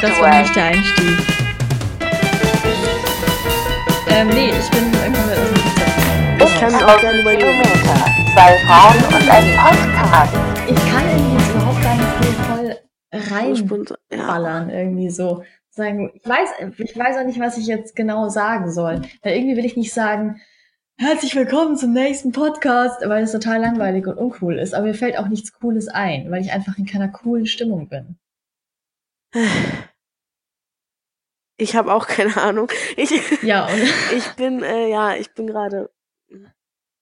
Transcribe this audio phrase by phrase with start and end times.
[0.00, 1.18] glaube, das war nicht der Einstieg.
[4.08, 5.38] Ähm, nee, ich bin irgendwie aus
[6.40, 7.62] dem Ich kann auch gerne überlegen.
[8.32, 10.34] Zwei Frauen und ein Podcast.
[10.68, 12.76] Ich kann irgendwie jetzt überhaupt gar nicht so voll
[13.12, 15.44] reinballern, irgendwie so.
[15.70, 19.02] Sagen, ich weiß, ich weiß auch nicht, was ich jetzt genau sagen soll.
[19.22, 20.40] Weil irgendwie will ich nicht sagen,
[20.98, 24.74] herzlich willkommen zum nächsten Podcast, weil es total langweilig und uncool ist.
[24.74, 28.18] Aber mir fällt auch nichts Cooles ein, weil ich einfach in keiner coolen Stimmung bin.
[31.60, 32.68] Ich habe auch keine Ahnung.
[32.96, 33.10] Ich,
[33.42, 33.68] Ja,
[34.16, 35.90] ich bin, äh, ja, ich bin gerade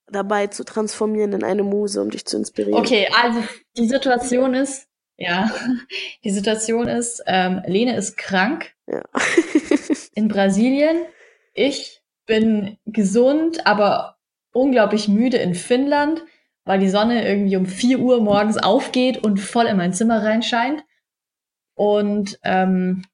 [0.07, 2.79] dabei zu transformieren in eine Muse, um dich zu inspirieren.
[2.79, 3.43] Okay, also
[3.77, 5.51] die Situation ist, ja,
[6.25, 9.03] die Situation ist, ähm, Lene ist krank Ja.
[10.15, 11.03] in Brasilien.
[11.55, 14.19] Ich bin gesund, aber
[14.53, 16.25] unglaublich müde in Finnland,
[16.65, 20.85] weil die Sonne irgendwie um 4 Uhr morgens aufgeht und voll in mein Zimmer reinscheint.
[21.75, 23.05] Und ähm,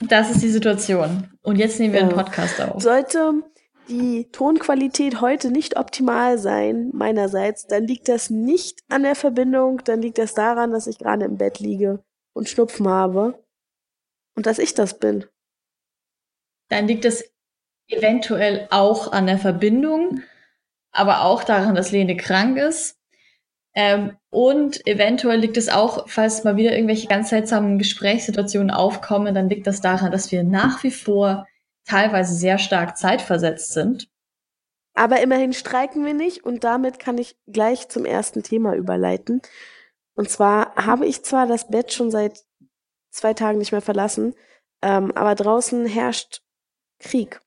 [0.00, 1.30] das ist die Situation.
[1.42, 2.16] Und jetzt nehmen wir einen Ja.
[2.16, 2.82] Podcast auf.
[2.82, 3.42] Sollte
[3.88, 10.00] die Tonqualität heute nicht optimal sein, meinerseits, dann liegt das nicht an der Verbindung, dann
[10.00, 13.42] liegt das daran, dass ich gerade im Bett liege und Schnupfen habe
[14.36, 15.24] und dass ich das bin.
[16.68, 17.24] dann liegt es
[17.88, 20.22] eventuell auch an der Verbindung,
[20.92, 22.99] aber auch daran, dass Lene krank ist.
[23.74, 29.48] Ähm, und eventuell liegt es auch, falls mal wieder irgendwelche ganz seltsamen Gesprächssituationen aufkommen, dann
[29.48, 31.46] liegt das daran, dass wir nach wie vor
[31.84, 34.08] teilweise sehr stark zeitversetzt sind.
[34.94, 39.40] Aber immerhin streiken wir nicht und damit kann ich gleich zum ersten Thema überleiten.
[40.14, 42.44] Und zwar habe ich zwar das Bett schon seit
[43.10, 44.34] zwei Tagen nicht mehr verlassen,
[44.82, 46.42] ähm, aber draußen herrscht
[46.98, 47.40] Krieg.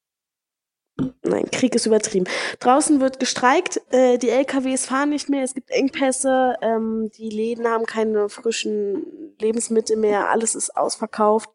[1.23, 2.25] Nein, Krieg ist übertrieben.
[2.59, 7.67] Draußen wird gestreikt, äh, die LKWs fahren nicht mehr, es gibt Engpässe, ähm, die Läden
[7.67, 11.49] haben keine frischen Lebensmittel mehr, alles ist ausverkauft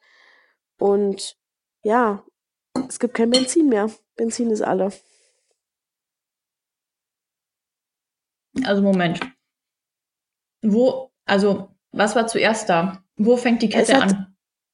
[0.79, 1.37] und
[1.85, 2.25] ja,
[2.89, 3.91] es gibt kein Benzin mehr.
[4.17, 4.93] Benzin ist alle.
[8.65, 9.21] Also Moment.
[10.63, 13.05] Wo, also, was war zuerst da?
[13.17, 14.28] Wo fängt die Kette hat- an?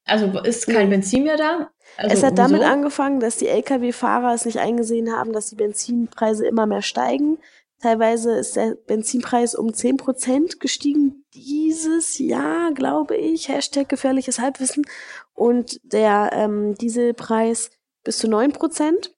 [0.05, 0.89] Also ist kein.
[0.89, 1.69] Benzin mehr da?
[1.97, 6.45] Also, es hat damit angefangen, dass die Lkw-Fahrer es nicht eingesehen haben, dass die Benzinpreise
[6.45, 7.37] immer mehr steigen.
[7.81, 13.49] Teilweise ist der Benzinpreis um 10% gestiegen dieses Jahr, glaube ich.
[13.49, 14.85] Hashtag gefährliches Halbwissen.
[15.33, 17.71] Und der ähm, Dieselpreis
[18.03, 19.09] bis zu 9%.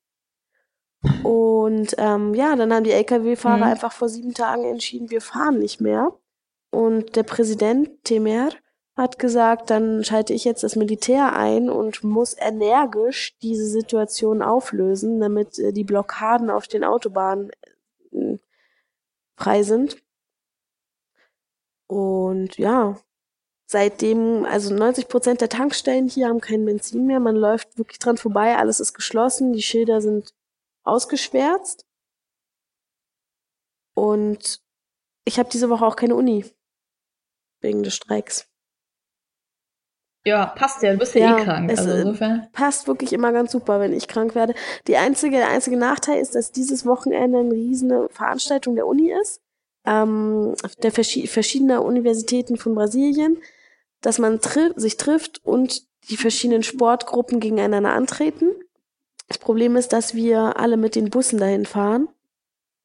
[1.23, 3.63] Und ähm, ja, dann haben die Lkw-Fahrer Mhm.
[3.63, 6.13] einfach vor sieben Tagen entschieden, wir fahren nicht mehr.
[6.71, 8.49] Und der Präsident Temer
[8.97, 15.19] hat gesagt, dann schalte ich jetzt das Militär ein und muss energisch diese Situation auflösen,
[15.19, 17.51] damit äh, die Blockaden auf den Autobahnen
[18.11, 18.37] äh,
[19.35, 20.03] frei sind.
[21.85, 22.97] Und ja,
[23.67, 27.19] seitdem, also 90 Prozent der Tankstellen hier haben kein Benzin mehr.
[27.19, 30.33] Man läuft wirklich dran vorbei, alles ist geschlossen, die Schilder sind
[30.83, 31.85] ausgeschwärzt.
[33.93, 34.61] Und
[35.23, 36.45] ich habe diese Woche auch keine Uni
[37.61, 38.49] wegen des Streiks.
[40.27, 41.71] Ja, passt ja, du bist ja, Ja, eh krank.
[41.71, 42.47] es, Also äh, insofern.
[42.53, 44.53] passt wirklich immer ganz super, wenn ich krank werde.
[44.87, 49.41] Die einzige, der einzige Nachteil ist, dass dieses Wochenende eine riesige Veranstaltung der Uni ist,
[49.85, 53.37] ähm, der verschi verschiedener Universitäten von Brasilien,
[54.01, 58.51] dass man tri sich trifft und die verschiedenen Sportgruppen gegeneinander antreten.
[59.27, 62.07] Das Problem ist, dass wir alle mit den Bussen dahin fahren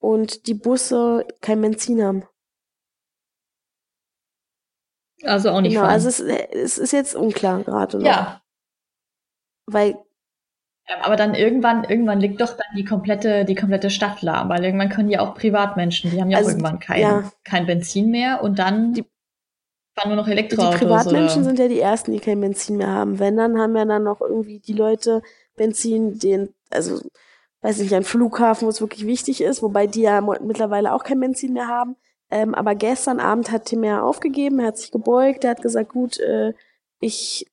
[0.01, 2.25] und die Busse kein Benzin haben.
[5.25, 5.93] Also auch nicht Genau, fahren.
[5.93, 8.07] also es, es ist jetzt unklar gerade noch.
[8.07, 8.43] ja,
[9.67, 9.97] Weil
[11.03, 14.89] Aber dann irgendwann, irgendwann liegt doch dann die komplette, die komplette Stadt lahm, weil irgendwann
[14.89, 17.33] können ja auch Privatmenschen, die haben ja Also, auch irgendwann kein, ja.
[17.45, 19.05] kein Benzin mehr und dann Die-
[19.95, 20.81] fahren nur noch Die Elektroautos.
[20.81, 21.51] Privatmenschen oder?
[21.51, 23.19] sind ja die ersten, die kein Benzin mehr haben.
[23.19, 25.23] Wenn, dann haben ja dann noch irgendwie die Leute
[25.57, 27.01] Benzin, den, also,
[27.61, 31.21] weiß nicht, ein Flughafen, wo es wirklich wichtig ist, wobei die ja mittlerweile auch kein
[31.21, 31.97] Benzin mehr haben.
[32.33, 35.91] Ähm, aber gestern Abend hat Tim ja aufgegeben, er hat sich gebeugt, er hat gesagt,
[35.91, 36.55] gut, äh,
[36.99, 37.47] ich,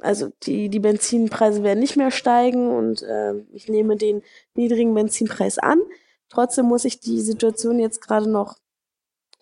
[0.00, 4.22] also die, die Benzinpreise werden nicht mehr steigen und äh, ich nehme den
[4.54, 5.80] niedrigen Benzinpreis an.
[6.28, 8.58] Trotzdem muss ich die Situation jetzt gerade noch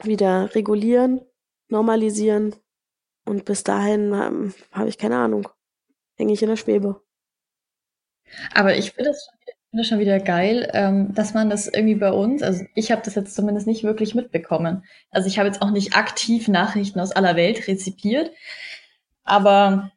[0.03, 1.21] wieder regulieren
[1.69, 2.55] normalisieren.
[3.25, 5.49] Und bis dahin ähm, habe ich keine Ahnung.
[6.15, 7.03] Hänge ich in der Schwebe.
[8.55, 9.15] Aber ich schon, wieder-
[9.77, 13.15] finde schon wieder geil, ähm, dass man das irgendwie bei uns, also ich habe das
[13.15, 14.85] jetzt zumindest nicht wirklich mitbekommen.
[15.11, 18.31] Also ich habe jetzt auch nicht aktiv Nachrichten aus aller Welt rezipiert,
[19.25, 19.93] aber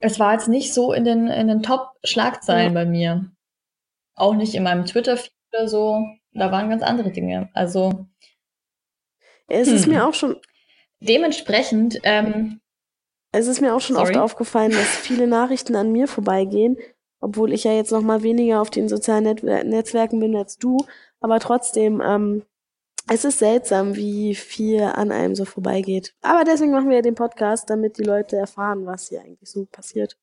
[0.00, 3.30] es war jetzt nicht so in den, in den Top-Schlagzeilen bei mir.
[4.16, 6.04] Auch nicht in meinem Twitter-Feed oder so.
[6.32, 7.48] Da waren ganz andere Dinge.
[7.54, 8.06] Also
[9.46, 9.92] Es ist Hm.
[9.92, 10.36] mir auch schon,
[10.98, 12.00] dementsprechend.
[12.02, 12.60] Ähm,
[13.30, 14.10] es ist mir auch schon sorry.
[14.16, 16.76] oft aufgefallen, dass viele Nachrichten an mir vorbeigehen,
[17.22, 20.76] obwohl ich ja jetzt noch mal weniger auf den sozialen Net Netzwerken bin als du.
[21.20, 22.42] Aber trotzdem, ähm,
[23.08, 26.14] es ist seltsam, wie viel an einem so vorbeigeht.
[26.20, 29.66] Aber deswegen machen wir ja den Podcast, damit die Leute erfahren, was hier eigentlich so
[29.66, 30.16] passiert.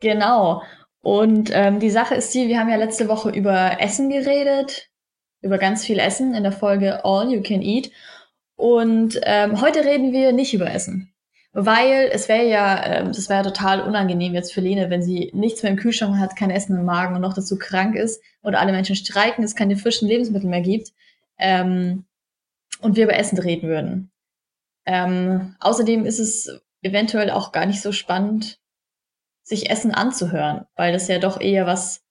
[0.00, 0.62] Genau.
[1.02, 4.90] Und ähm, die Sache ist die, wir haben ja letzte Woche über Essen geredet,
[5.42, 7.90] über ganz viel Essen in der Folge All You Can Eat.
[8.56, 11.12] Und ähm, heute reden wir nicht über Essen.
[11.58, 15.30] Weil es wäre ja, ähm, das wäre ja total unangenehm jetzt für Lene, wenn sie
[15.32, 18.60] nichts mehr im Kühlschrank hat, kein Essen im Magen und noch dazu krank ist oder
[18.60, 20.92] alle Menschen streiken, es keine frischen Lebensmittel mehr gibt
[21.38, 22.04] ähm,
[22.82, 24.10] und wir über Essen reden würden.
[24.84, 28.60] Ähm, außerdem ist es eventuell auch gar nicht so spannend,
[29.42, 32.02] sich Essen anzuhören, weil das ja doch eher was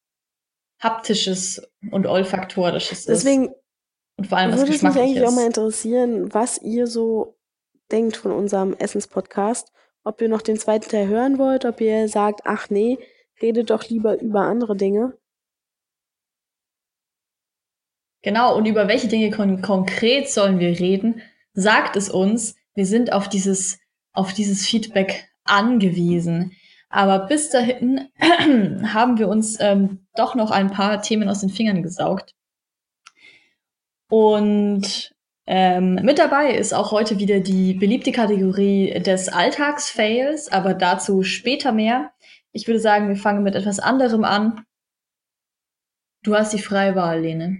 [0.79, 3.55] haptisches und olfaktorisches Deswegen ist.
[4.17, 7.35] Und vor allem was Würde es mich eigentlich auch mal interessieren, was ihr so
[7.91, 9.71] denkt von unserem Essenspodcast.
[10.03, 12.97] Ob ihr noch den zweiten Teil hören wollt, ob ihr sagt, ach nee,
[13.41, 15.17] redet doch lieber über andere Dinge.
[18.21, 21.21] Genau, und über welche Dinge kon konkret sollen wir reden?
[21.53, 22.55] Sagt es uns.
[22.73, 23.79] Wir sind auf dieses,
[24.13, 26.51] auf dieses Feedback angewiesen.
[26.89, 31.83] Aber bis dahin haben wir uns ähm, doch noch ein paar Themen aus den Fingern
[31.83, 32.33] gesaugt.
[34.09, 35.14] Und
[35.47, 41.71] ähm, mit dabei ist auch heute wieder die beliebte Kategorie des Alltagsfails, aber dazu später
[41.71, 42.11] mehr.
[42.51, 44.65] Ich würde sagen, wir fangen mit etwas anderem an.
[46.23, 47.59] Du hast die freie Wahl, Lene.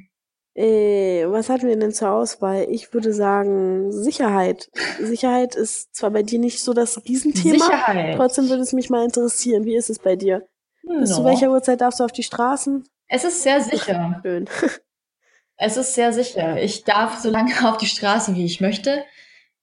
[0.55, 2.65] Äh, was hatten wir denn zur Auswahl?
[2.69, 4.71] Ich würde sagen Sicherheit.
[4.99, 8.15] Sicherheit ist zwar bei dir nicht so das Riesenthema, Sicherheit.
[8.15, 9.65] trotzdem würde es mich mal interessieren.
[9.65, 10.47] Wie ist es bei dir?
[10.83, 11.01] No.
[11.01, 12.87] Bis zu welcher Uhrzeit darfst du auf die Straßen?
[13.07, 14.19] Es ist sehr sicher.
[14.23, 14.49] Schön.
[15.57, 16.61] Es ist sehr sicher.
[16.61, 19.05] Ich darf so lange auf die Straße, wie ich möchte.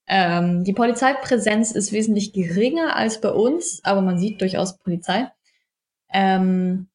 [0.07, 5.31] Ähm, die Polizeipräsenz ist wesentlich geringer als bei uns, aber man sieht durchaus Polizei.
[6.13, 6.89] Ähm,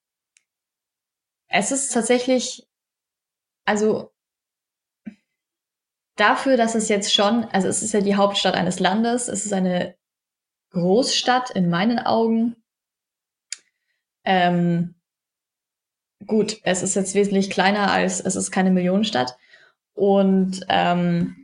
[1.47, 2.67] es ist tatsächlich
[3.65, 4.11] also
[6.15, 9.53] dafür, dass es jetzt schon, also es ist ja die Hauptstadt eines Landes, es ist
[9.53, 9.95] eine
[10.71, 12.55] Großstadt in meinen Augen.
[14.23, 14.95] Ähm,
[16.25, 19.37] gut, es ist jetzt wesentlich kleiner als, es ist keine Millionenstadt.
[19.93, 21.35] Und ähm,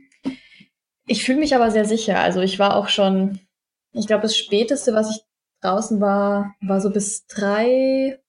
[1.06, 2.20] ich fühle mich aber sehr sicher.
[2.20, 3.40] Also ich war auch schon,
[3.92, 5.24] ich glaube, das Späteste, was ich
[5.60, 8.20] draußen war, war so bis drei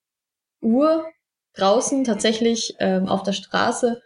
[0.62, 1.06] Uhr
[1.54, 4.02] draußen tatsächlich ähm, auf der Straße.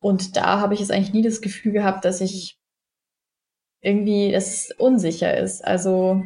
[0.00, 2.58] Und da habe ich jetzt eigentlich nie das Gefühl gehabt, dass ich
[3.80, 5.64] irgendwie, es unsicher ist.
[5.64, 6.22] Also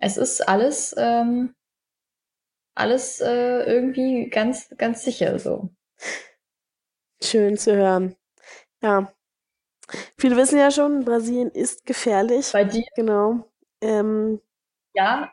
[0.00, 1.54] es ist alles, ähm,
[2.74, 5.70] alles äh, irgendwie ganz, ganz sicher so.
[7.22, 8.16] Schön zu hören.
[8.82, 9.12] Ja.
[10.16, 12.50] Viele wissen ja schon, Brasilien ist gefährlich.
[12.52, 12.84] Bei dir?
[12.96, 13.44] Genau.
[13.80, 14.40] Ähm,
[14.94, 15.32] ja,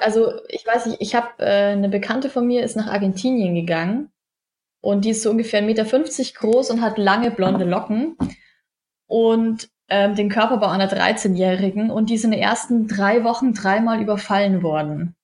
[0.00, 4.10] also ich weiß nicht, ich habe äh, eine Bekannte von mir ist nach Argentinien gegangen
[4.80, 8.16] und die ist so ungefähr 1,50 Meter groß und hat lange blonde Locken
[9.06, 14.00] und ähm, den Körperbau einer 13-Jährigen und die ist in den ersten drei Wochen dreimal
[14.00, 15.15] überfallen worden.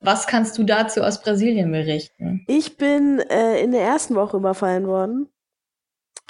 [0.00, 2.44] Was kannst du dazu aus Brasilien berichten?
[2.46, 5.28] Ich bin äh, in der ersten Woche überfallen worden,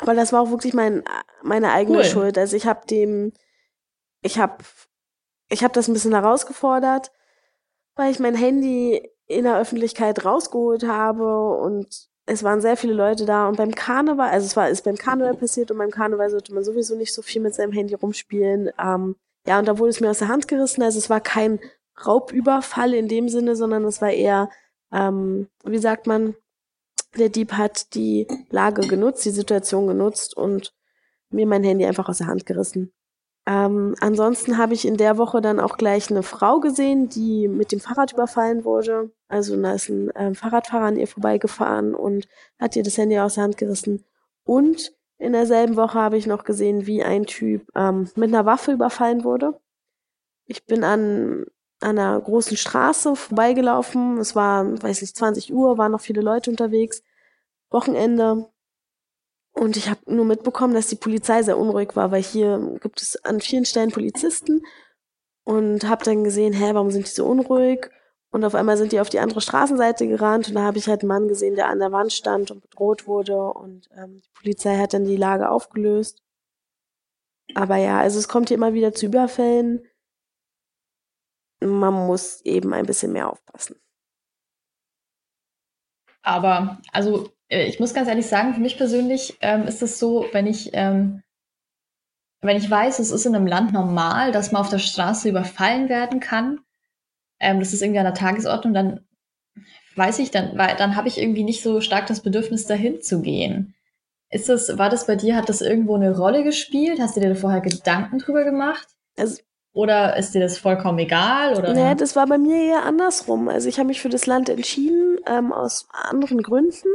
[0.00, 1.04] weil das war auch wirklich mein,
[1.42, 2.04] meine eigene cool.
[2.04, 2.38] Schuld.
[2.38, 3.32] Also ich habe dem,
[4.22, 4.64] ich habe
[5.50, 7.10] ich habe das ein bisschen herausgefordert
[7.98, 13.26] weil ich mein Handy in der Öffentlichkeit rausgeholt habe und es waren sehr viele Leute
[13.26, 16.54] da und beim Karneval, also es war ist beim Karneval passiert und beim Karneval sollte
[16.54, 18.70] man sowieso nicht so viel mit seinem Handy rumspielen.
[18.78, 20.82] Ähm, ja, und da wurde es mir aus der Hand gerissen.
[20.82, 21.58] Also es war kein
[22.06, 24.50] Raubüberfall in dem Sinne, sondern es war eher,
[24.92, 26.34] ähm, wie sagt man,
[27.16, 30.74] der Dieb hat die Lage genutzt, die Situation genutzt und
[31.30, 32.92] mir mein Handy einfach aus der Hand gerissen.
[33.46, 37.72] Ähm, ansonsten habe ich in der Woche dann auch gleich eine Frau gesehen, die mit
[37.72, 39.10] dem Fahrrad überfallen wurde.
[39.28, 42.28] Also da ist ein ähm, Fahrradfahrer an ihr vorbeigefahren und
[42.58, 44.04] hat ihr das Handy aus der Hand gerissen.
[44.44, 48.72] Und in derselben Woche habe ich noch gesehen, wie ein Typ ähm, mit einer Waffe
[48.72, 49.58] überfallen wurde.
[50.44, 51.46] Ich bin an,
[51.80, 54.18] an einer großen Straße vorbeigelaufen.
[54.18, 57.02] Es war, weiß nicht, 20 Uhr, waren noch viele Leute unterwegs.
[57.70, 58.50] Wochenende.
[59.52, 63.22] Und ich habe nur mitbekommen, dass die Polizei sehr unruhig war, weil hier gibt es
[63.24, 64.62] an vielen Stellen Polizisten
[65.44, 67.90] und habe dann gesehen, hä, warum sind die so unruhig?
[68.30, 71.00] Und auf einmal sind die auf die andere Straßenseite gerannt und da habe ich halt
[71.00, 74.76] einen Mann gesehen, der an der Wand stand und bedroht wurde und ähm, die Polizei
[74.76, 76.22] hat dann die Lage aufgelöst.
[77.54, 79.87] Aber ja, also es kommt hier immer wieder zu Überfällen.
[81.60, 83.76] Man muss eben ein bisschen mehr aufpassen.
[86.22, 90.26] Aber, also äh, ich muss ganz ehrlich sagen, für mich persönlich ähm, ist es so,
[90.32, 91.22] wenn ich, ähm,
[92.40, 95.88] wenn ich weiß, es ist in einem Land normal, dass man auf der Straße überfallen
[95.88, 96.60] werden kann,
[97.40, 99.06] ähm, das ist irgendwie an der Tagesordnung, dann
[99.96, 103.20] weiß ich, dann, weil, dann habe ich irgendwie nicht so stark das Bedürfnis, dahin zu
[103.20, 103.74] gehen.
[104.30, 107.00] Ist das, war das bei dir, hat das irgendwo eine Rolle gespielt?
[107.00, 108.86] Hast du dir da vorher Gedanken drüber gemacht?
[109.16, 109.40] Also,
[109.72, 111.56] oder ist dir das vollkommen egal?
[111.56, 111.72] Oder?
[111.72, 113.48] Nee, das war bei mir eher andersrum.
[113.48, 116.88] Also ich habe mich für das Land entschieden, ähm, aus anderen Gründen.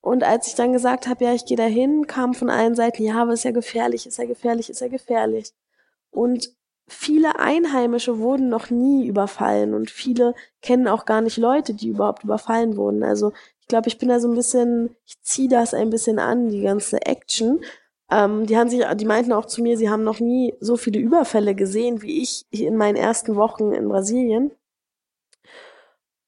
[0.00, 3.22] Und als ich dann gesagt habe, ja, ich gehe dahin, kam von allen Seiten, ja,
[3.22, 5.52] aber ist ja gefährlich, ist ja gefährlich, ist ja gefährlich.
[6.10, 6.50] Und
[6.86, 12.24] viele Einheimische wurden noch nie überfallen und viele kennen auch gar nicht Leute, die überhaupt
[12.24, 13.02] überfallen wurden.
[13.02, 16.50] Also ich glaube, ich bin da so ein bisschen, ich ziehe das ein bisschen an,
[16.50, 17.64] die ganze Action.
[18.14, 21.00] Ähm, die haben sich, die meinten auch zu mir, sie haben noch nie so viele
[21.00, 24.52] Überfälle gesehen wie ich in meinen ersten Wochen in Brasilien.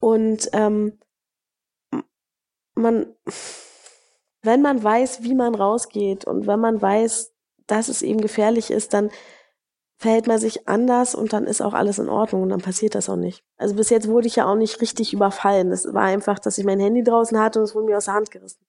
[0.01, 0.99] Und ähm,
[2.75, 3.07] man,
[4.43, 7.33] wenn man weiß, wie man rausgeht und wenn man weiß,
[7.69, 9.11] dass es eben gefährlich ist, dann
[9.99, 13.09] verhält man sich anders und dann ist auch alles in Ordnung und dann passiert das
[13.09, 13.45] auch nicht.
[13.59, 15.71] Also bis jetzt wurde ich ja auch nicht richtig überfallen.
[15.71, 18.15] Das war einfach, dass ich mein Handy draußen hatte und es wurde mir aus der
[18.15, 18.67] Hand gerissen.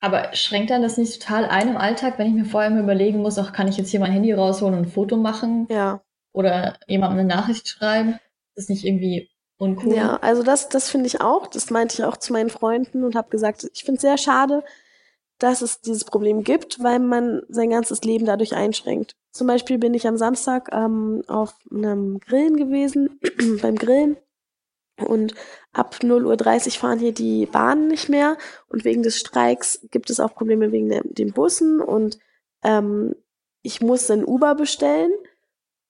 [0.00, 3.20] Aber schränkt dann das nicht total ein im Alltag, wenn ich mir vorher immer überlegen
[3.20, 5.66] muss, auch kann ich jetzt hier mein Handy rausholen und ein Foto machen?
[5.70, 6.00] Ja.
[6.32, 8.18] Oder jemandem eine Nachricht schreiben?
[8.54, 9.28] Das ist nicht irgendwie
[9.58, 9.94] uncool?
[9.94, 11.46] Ja, also das, das finde ich auch.
[11.46, 14.64] Das meinte ich auch zu meinen Freunden und habe gesagt, ich finde es sehr schade,
[15.38, 19.16] dass es dieses Problem gibt, weil man sein ganzes Leben dadurch einschränkt.
[19.32, 23.20] Zum Beispiel bin ich am Samstag ähm, auf einem Grillen gewesen,
[23.62, 24.16] beim Grillen.
[25.02, 25.34] Und
[25.72, 28.36] ab 0.30 Uhr fahren hier die Bahnen nicht mehr.
[28.68, 31.80] Und wegen des Streiks gibt es auch Probleme wegen den Bussen.
[31.80, 32.18] Und
[32.62, 33.14] ähm,
[33.62, 35.12] ich musste ein Uber bestellen,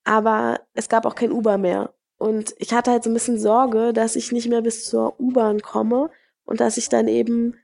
[0.04, 1.94] aber es gab auch kein Uber mehr.
[2.18, 5.62] Und ich hatte halt so ein bisschen Sorge, dass ich nicht mehr bis zur U-Bahn
[5.62, 6.10] komme
[6.44, 7.56] und dass ich dann eben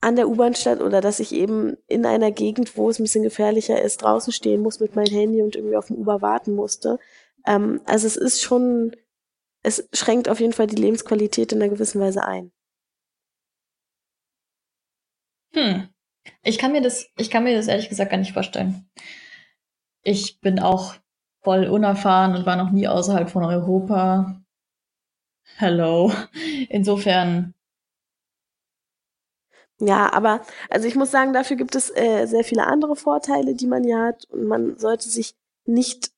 [0.00, 3.24] an der U-Bahn stand oder dass ich eben in einer Gegend, wo es ein bisschen
[3.24, 6.98] gefährlicher ist, draußen stehen muss mit meinem Handy und irgendwie auf dem Uber warten musste.
[7.46, 8.94] Ähm, also es ist schon,
[9.62, 12.52] es schränkt auf jeden Fall die Lebensqualität in einer gewissen Weise ein.
[15.52, 15.88] Hm.
[16.42, 18.88] Ich kann mir das, ich kann mir das ehrlich gesagt gar nicht vorstellen.
[20.02, 20.94] Ich bin auch
[21.42, 24.40] voll unerfahren und war noch nie außerhalb von Europa.
[25.56, 26.12] Hello.
[26.68, 27.54] Insofern
[29.80, 33.68] ja, aber also ich muss sagen, dafür gibt es äh, sehr viele andere Vorteile, die
[33.68, 35.36] man hier hat und man sollte sich
[35.66, 36.10] nicht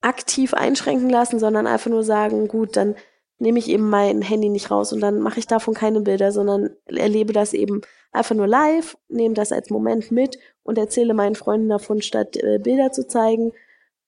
[0.00, 2.94] aktiv einschränken lassen, sondern einfach nur sagen, gut, dann
[3.38, 6.70] nehme ich eben mein Handy nicht raus und dann mache ich davon keine Bilder, sondern
[6.86, 11.68] erlebe das eben einfach nur live, nehme das als Moment mit und erzähle meinen Freunden
[11.68, 13.52] davon, statt äh, Bilder zu zeigen.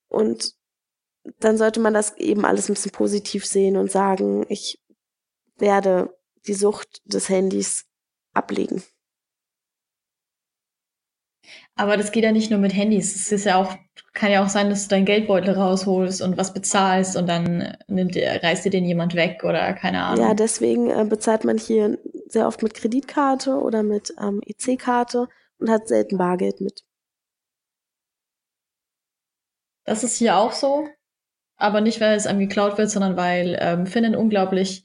[0.08, 0.54] Und
[1.40, 4.80] dann sollte man das eben alles ein bisschen positiv sehen und sagen, ich
[5.58, 6.16] werde
[6.46, 7.86] die Sucht des Handys
[8.32, 8.82] ablegen.
[11.78, 13.14] Aber das geht ja nicht nur mit Handys.
[13.14, 13.72] Es ist ja auch,
[14.12, 18.16] kann ja auch sein, dass du deinen Geldbeutel rausholst und was bezahlst und dann nimmt,
[18.16, 20.26] reißt dir den jemand weg oder keine Ahnung.
[20.26, 25.70] Ja, deswegen äh, bezahlt man hier sehr oft mit Kreditkarte oder mit ähm, EC-Karte und
[25.70, 26.82] hat selten Bargeld mit.
[29.84, 30.88] Das ist hier auch so,
[31.56, 34.82] aber nicht, weil es einem geklaut wird, sondern weil ähm, Finnen unglaublich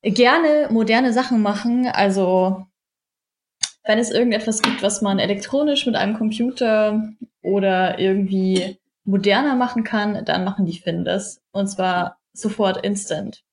[0.00, 1.86] gerne moderne Sachen machen.
[1.88, 2.66] Also
[3.84, 7.12] wenn es irgendetwas gibt, was man elektronisch mit einem Computer
[7.42, 11.42] oder irgendwie moderner machen kann, dann machen die Finn das.
[11.52, 13.44] Und zwar sofort instant.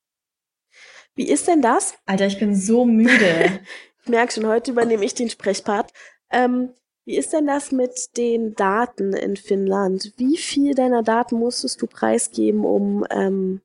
[1.16, 1.96] Wie ist denn das?
[2.06, 3.60] Alter, ich bin so müde.
[4.04, 5.92] ich merke schon, heute übernehme ich den Sprechpart.
[6.32, 6.74] Ähm,
[7.04, 10.14] wie ist denn das mit den Daten in Finnland?
[10.16, 13.62] Wie viel deiner Daten musstest du preisgeben, um ähm,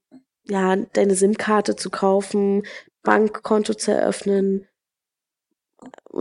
[0.48, 2.64] ja, deine SIM-Karte zu kaufen,
[3.02, 4.66] Bankkonto zu eröffnen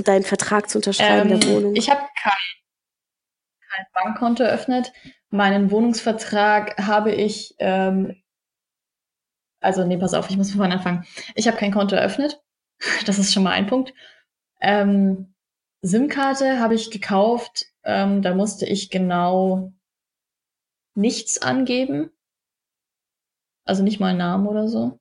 [0.03, 1.75] deinen Vertrag zu unterschreiben ähm, der Wohnung?
[1.75, 2.33] Ich habe kein,
[3.69, 4.93] kein Bankkonto eröffnet.
[5.29, 8.21] Meinen Wohnungsvertrag habe ich, ähm,
[9.59, 11.05] also nee, pass auf, ich muss von vorne anfangen.
[11.35, 12.41] Ich habe kein Konto eröffnet.
[13.05, 13.93] Das ist schon mal ein Punkt.
[14.59, 15.33] Ähm,
[15.81, 17.67] SIM-Karte habe ich gekauft.
[17.83, 19.71] Ähm, da musste ich genau
[20.95, 22.11] nichts angeben.
[23.65, 24.99] Also nicht mal Namen oder so.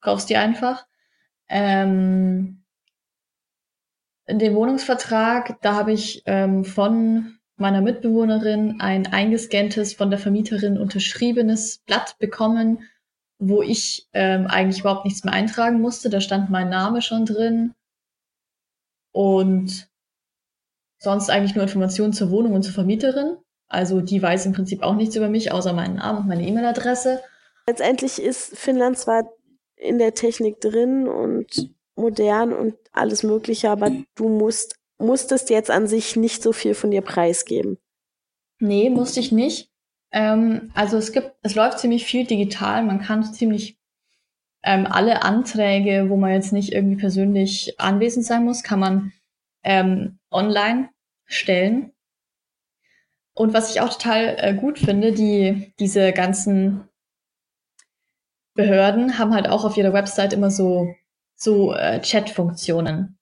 [0.00, 0.86] Kaufst die einfach.
[1.48, 2.61] Ähm,
[4.28, 11.78] den Wohnungsvertrag, da habe ich ähm, von meiner Mitbewohnerin ein eingescanntes, von der Vermieterin unterschriebenes
[11.86, 12.88] Blatt bekommen,
[13.38, 16.10] wo ich ähm, eigentlich überhaupt nichts mehr eintragen musste.
[16.10, 17.74] Da stand mein Name schon drin.
[19.12, 19.88] Und
[20.98, 23.36] sonst eigentlich nur Informationen zur Wohnung und zur Vermieterin.
[23.68, 27.20] Also die weiß im Prinzip auch nichts über mich, außer meinen Namen und meine E-Mail-Adresse.
[27.66, 29.24] Letztendlich ist Finnland zwar
[29.76, 35.86] in der Technik drin und modern und alles Mögliche, aber du musst, musstest jetzt an
[35.86, 37.78] sich nicht so viel von dir preisgeben.
[38.58, 39.70] Nee, musste ich nicht.
[40.12, 42.82] Ähm, also es gibt, es läuft ziemlich viel digital.
[42.84, 43.78] Man kann ziemlich
[44.62, 49.12] ähm, alle Anträge, wo man jetzt nicht irgendwie persönlich anwesend sein muss, kann man
[49.64, 50.90] ähm, online
[51.26, 51.92] stellen.
[53.34, 56.88] Und was ich auch total äh, gut finde, die diese ganzen
[58.54, 60.94] Behörden haben halt auch auf ihrer Website immer so
[61.42, 63.18] so äh, Chat-Funktionen.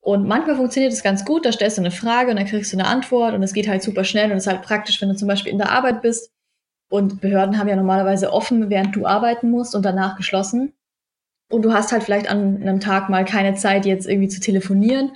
[0.00, 2.76] Und manchmal funktioniert es ganz gut, da stellst du eine Frage und dann kriegst du
[2.76, 5.16] eine Antwort und es geht halt super schnell und es ist halt praktisch, wenn du
[5.16, 6.30] zum Beispiel in der Arbeit bist
[6.88, 10.74] und Behörden haben ja normalerweise offen, während du arbeiten musst und danach geschlossen.
[11.48, 15.12] Und du hast halt vielleicht an einem Tag mal keine Zeit, jetzt irgendwie zu telefonieren.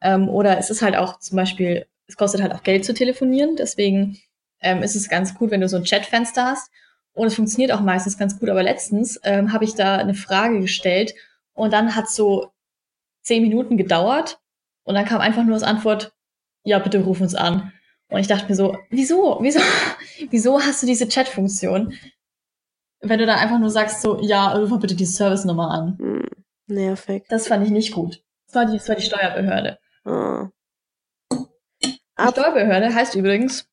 [0.00, 3.56] Ähm, oder es ist halt auch zum Beispiel, es kostet halt auch Geld zu telefonieren.
[3.56, 4.18] Deswegen
[4.60, 6.70] ähm, ist es ganz gut, wenn du so ein Chatfenster hast.
[7.14, 8.48] Und es funktioniert auch meistens ganz gut.
[8.48, 11.14] Aber letztens ähm, habe ich da eine Frage gestellt
[11.54, 12.52] und dann hat so
[13.22, 14.40] zehn Minuten gedauert
[14.84, 16.12] und dann kam einfach nur als Antwort,
[16.64, 17.72] ja, bitte ruf uns an.
[18.08, 19.60] Und ich dachte mir so, wieso, wieso,
[20.30, 21.94] wieso hast du diese Chat-Funktion?
[23.00, 25.98] Wenn du da einfach nur sagst so, ja, ruf mal bitte die Service-Nummer an.
[25.98, 26.28] Hm,
[26.66, 27.24] nervig.
[27.28, 28.22] Das fand ich nicht gut.
[28.46, 29.78] Das war die, das war die Steuerbehörde.
[30.04, 30.48] Oh.
[31.82, 33.68] Die Steuerbehörde heißt übrigens,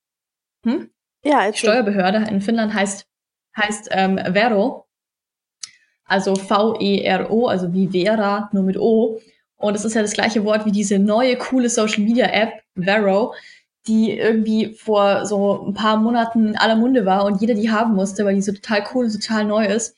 [0.63, 0.89] hm?
[1.23, 1.69] Ja, erzähl.
[1.69, 3.07] Steuerbehörde in Finnland heißt,
[3.55, 4.88] heißt ähm, Vero
[6.09, 9.21] also V-E-R-O, also wie Vera, nur mit O.
[9.57, 13.33] Und es ist ja das gleiche Wort wie diese neue coole Social Media App, Vero,
[13.87, 17.95] die irgendwie vor so ein paar Monaten in aller Munde war und jeder die haben
[17.95, 19.95] musste, weil die so total cool und total neu ist.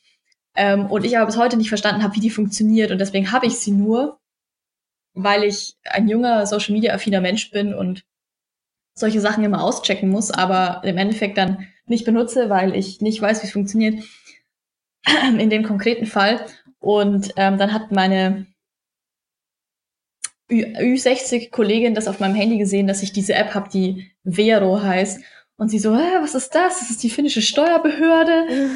[0.55, 2.91] Ähm, und ich aber bis heute nicht verstanden habe, wie die funktioniert.
[2.91, 4.19] Und deswegen habe ich sie nur,
[5.13, 8.03] weil ich ein junger Social Media affiner Mensch bin und
[8.93, 13.41] solche Sachen immer auschecken muss, aber im Endeffekt dann nicht benutze, weil ich nicht weiß,
[13.41, 14.03] wie es funktioniert
[15.37, 16.45] in dem konkreten Fall.
[16.79, 18.47] Und ähm, dann hat meine
[20.51, 25.21] Ü60-Kollegin das auf meinem Handy gesehen, dass ich diese App habe, die Vero heißt.
[25.57, 26.79] Und sie so, äh, was ist das?
[26.79, 28.71] Das ist die finnische Steuerbehörde.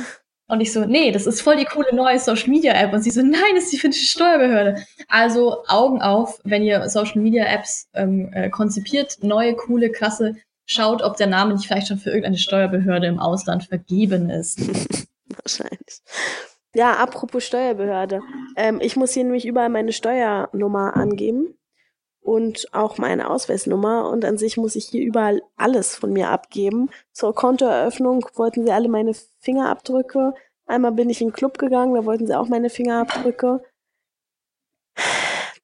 [0.47, 2.93] Und ich so, nee, das ist voll die coole neue Social Media App.
[2.93, 4.85] Und sie so, nein, das ist die finnische Steuerbehörde.
[5.07, 10.35] Also Augen auf, wenn ihr Social Media Apps ähm, äh, konzipiert, neue, coole, krasse,
[10.67, 14.59] schaut, ob der Name nicht vielleicht schon für irgendeine Steuerbehörde im Ausland vergeben ist.
[15.43, 16.01] Wahrscheinlich.
[16.73, 18.21] Ja, apropos Steuerbehörde.
[18.57, 21.57] Ähm, ich muss hier nämlich überall meine Steuernummer angeben
[22.19, 26.89] und auch meine Ausweisnummer und an sich muss ich hier überall alles von mir abgeben.
[27.13, 30.33] Zur Kontoeröffnung wollten sie alle meine Fingerabdrücke.
[30.65, 33.63] Einmal bin ich in den Club gegangen, da wollten sie auch meine Fingerabdrücke.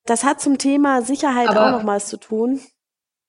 [0.06, 2.62] Das hat zum Thema Sicherheit Aber auch noch was zu tun.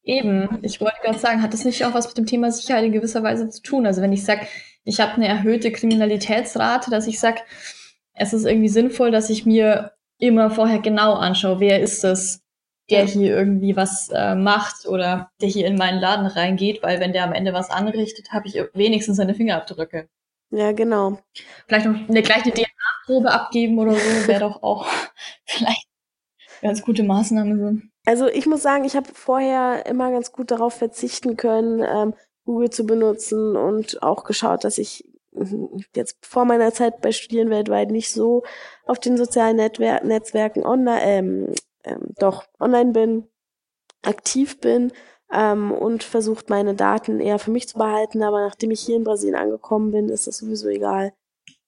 [0.05, 2.93] Eben, ich wollte gerade sagen, hat das nicht auch was mit dem Thema Sicherheit in
[2.93, 3.87] gewisser Weise zu tun?
[3.87, 4.47] Also wenn ich sage,
[4.85, 7.41] ich habe eine erhöhte Kriminalitätsrate, dass ich sage,
[8.15, 12.43] es ist irgendwie sinnvoll, dass ich mir immer vorher genau anschaue, wer ist das,
[12.91, 17.13] der hier irgendwie was äh, macht oder der hier in meinen Laden reingeht, weil wenn
[17.13, 20.09] der am Ende was anrichtet, habe ich wenigstens seine Fingerabdrücke.
[20.51, 21.19] Ja, genau.
[21.67, 24.87] Vielleicht noch eine gleiche DNA-Probe abgeben oder so, wäre doch auch
[25.47, 25.87] vielleicht
[26.61, 27.83] eine ganz gute Maßnahme so.
[28.05, 32.15] Also ich muss sagen, ich habe vorher immer ganz gut darauf verzichten können, ähm,
[32.45, 37.51] Google zu benutzen und auch geschaut, dass ich mhm, jetzt vor meiner Zeit bei Studieren
[37.51, 38.43] weltweit nicht so
[38.87, 43.29] auf den sozialen Netwer Netzwerken online, ähm, ähm, doch online bin,
[44.03, 44.93] aktiv bin
[45.33, 48.23] ähm, und versucht meine Daten eher für mich zu behalten.
[48.23, 51.13] Aber nachdem ich hier in Brasilien angekommen bin, ist das sowieso egal.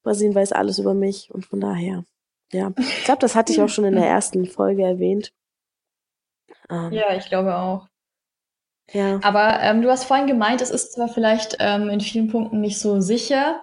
[0.02, 2.04] Brasilien weiß alles über mich und von daher,
[2.52, 2.72] ja.
[2.76, 5.32] Ich glaube, das hatte ich auch schon in der ersten Folge erwähnt.
[6.70, 7.88] Ähm, ja, ich glaube auch.
[8.92, 9.18] Ja.
[9.22, 12.78] Aber ähm, du hast vorhin gemeint, es ist zwar vielleicht ähm, in vielen Punkten nicht
[12.78, 13.62] so sicher,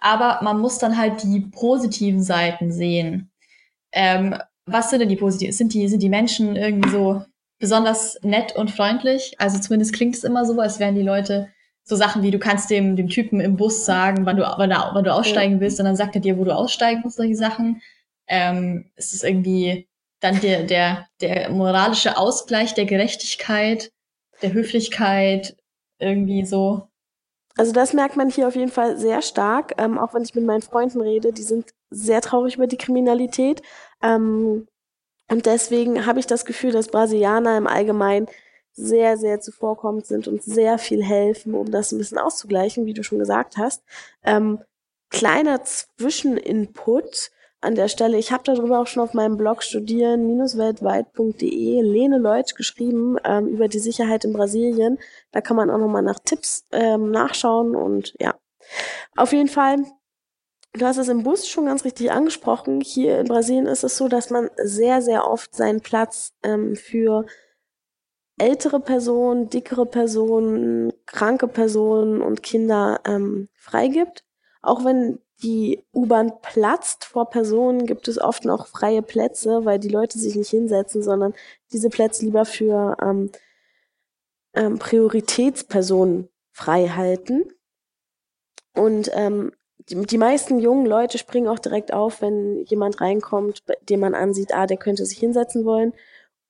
[0.00, 3.30] aber man muss dann halt die positiven Seiten sehen.
[3.92, 5.52] Ähm, was sind denn die positiven?
[5.52, 7.22] Sind die, sind die Menschen irgendwie so
[7.58, 9.34] besonders nett und freundlich?
[9.38, 11.48] Also zumindest klingt es immer so, als wären die Leute
[11.84, 14.76] so Sachen wie du kannst dem, dem Typen im Bus sagen, wann du, wann du,
[14.76, 17.82] wann du aussteigen willst, und dann sagt er dir, wo du aussteigen musst, solche Sachen.
[18.28, 19.88] Ähm, ist es irgendwie
[20.20, 23.90] dann der, der, der moralische Ausgleich der Gerechtigkeit?
[24.42, 25.56] Der Höflichkeit
[25.98, 26.88] irgendwie so.
[27.56, 30.44] Also das merkt man hier auf jeden Fall sehr stark, ähm, auch wenn ich mit
[30.44, 33.62] meinen Freunden rede, die sind sehr traurig über die Kriminalität.
[34.02, 34.66] Ähm,
[35.28, 38.26] und deswegen habe ich das Gefühl, dass Brasilianer im Allgemeinen
[38.72, 43.04] sehr, sehr zuvorkommend sind und sehr viel helfen, um das ein bisschen auszugleichen, wie du
[43.04, 43.82] schon gesagt hast.
[44.24, 44.60] Ähm,
[45.10, 47.30] kleiner Zwischeninput
[47.62, 53.16] an der Stelle, ich habe darüber auch schon auf meinem Blog studieren-weltweit.de Lene Leutsch geschrieben
[53.24, 54.98] ähm, über die Sicherheit in Brasilien.
[55.30, 58.34] Da kann man auch nochmal nach Tipps ähm, nachschauen und ja.
[59.16, 59.84] Auf jeden Fall
[60.74, 62.80] Du hast es im Bus schon ganz richtig angesprochen.
[62.80, 67.26] Hier in Brasilien ist es so, dass man sehr, sehr oft seinen Platz ähm, für
[68.38, 74.24] ältere Personen, dickere Personen, kranke Personen und Kinder ähm, freigibt.
[74.62, 79.88] Auch wenn die U-Bahn platzt vor Personen, gibt es oft noch freie Plätze, weil die
[79.88, 81.34] Leute sich nicht hinsetzen, sondern
[81.72, 83.30] diese Plätze lieber für ähm,
[84.54, 87.44] ähm, Prioritätspersonen frei halten.
[88.74, 89.52] Und ähm,
[89.88, 94.54] die, die meisten jungen Leute springen auch direkt auf, wenn jemand reinkommt, den man ansieht,
[94.54, 95.92] ah, der könnte sich hinsetzen wollen.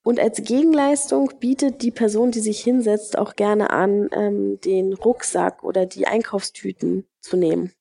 [0.05, 5.63] Und als Gegenleistung bietet die Person, die sich hinsetzt, auch gerne an, ähm, den Rucksack
[5.63, 7.71] oder die Einkaufstüten zu nehmen.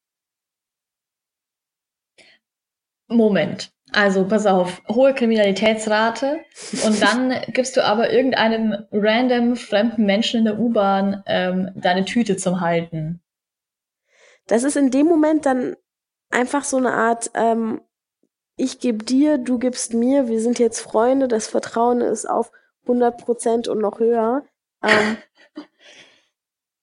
[3.16, 3.72] Moment.
[3.92, 6.40] Also, pass auf, hohe Kriminalitätsrate
[6.84, 12.36] und dann gibst du aber irgendeinem random fremden Menschen in der U-Bahn ähm, deine Tüte
[12.36, 13.20] zum Halten.
[14.46, 15.76] Das ist in dem Moment dann
[16.30, 17.82] einfach so eine Art, ähm,
[18.56, 22.50] ich gebe dir, du gibst mir, wir sind jetzt Freunde, das Vertrauen ist auf
[22.82, 24.44] 100 Prozent und noch höher.
[24.82, 25.18] Ähm,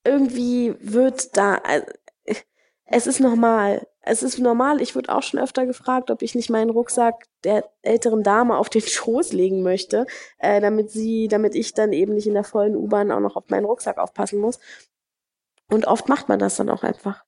[0.04, 1.60] irgendwie wird da,
[2.92, 6.50] es ist normal es ist normal, ich wurde auch schon öfter gefragt, ob ich nicht
[6.50, 10.06] meinen Rucksack der älteren Dame auf den Schoß legen möchte,
[10.40, 13.50] äh, damit sie, damit ich dann eben nicht in der vollen U-Bahn auch noch auf
[13.50, 14.60] meinen Rucksack aufpassen muss.
[15.70, 17.24] Und oft macht man das dann auch einfach.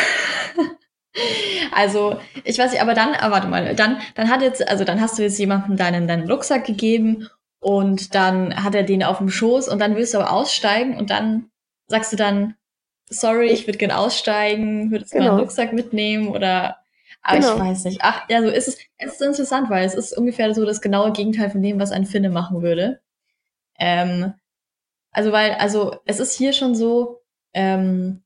[1.71, 5.01] Also, ich weiß nicht, aber dann, ah, warte mal, dann, dann hat jetzt, also dann
[5.01, 7.27] hast du jetzt jemandem deinen, deinen Rucksack gegeben
[7.59, 11.09] und dann hat er den auf dem Schoß und dann willst du aber aussteigen und
[11.09, 11.49] dann
[11.87, 12.55] sagst du dann,
[13.09, 15.31] sorry, ich würde gerne aussteigen, würde jetzt genau.
[15.31, 16.77] meinen Rucksack mitnehmen oder
[17.27, 17.55] aber genau.
[17.55, 17.99] ich weiß nicht.
[18.01, 18.77] Ach, ja, so ist es.
[18.97, 22.05] Es ist interessant, weil es ist ungefähr so das genaue Gegenteil von dem, was ein
[22.05, 23.01] Finne machen würde.
[23.77, 24.33] Ähm,
[25.11, 27.21] also, weil, also es ist hier schon so,
[27.53, 28.23] ähm,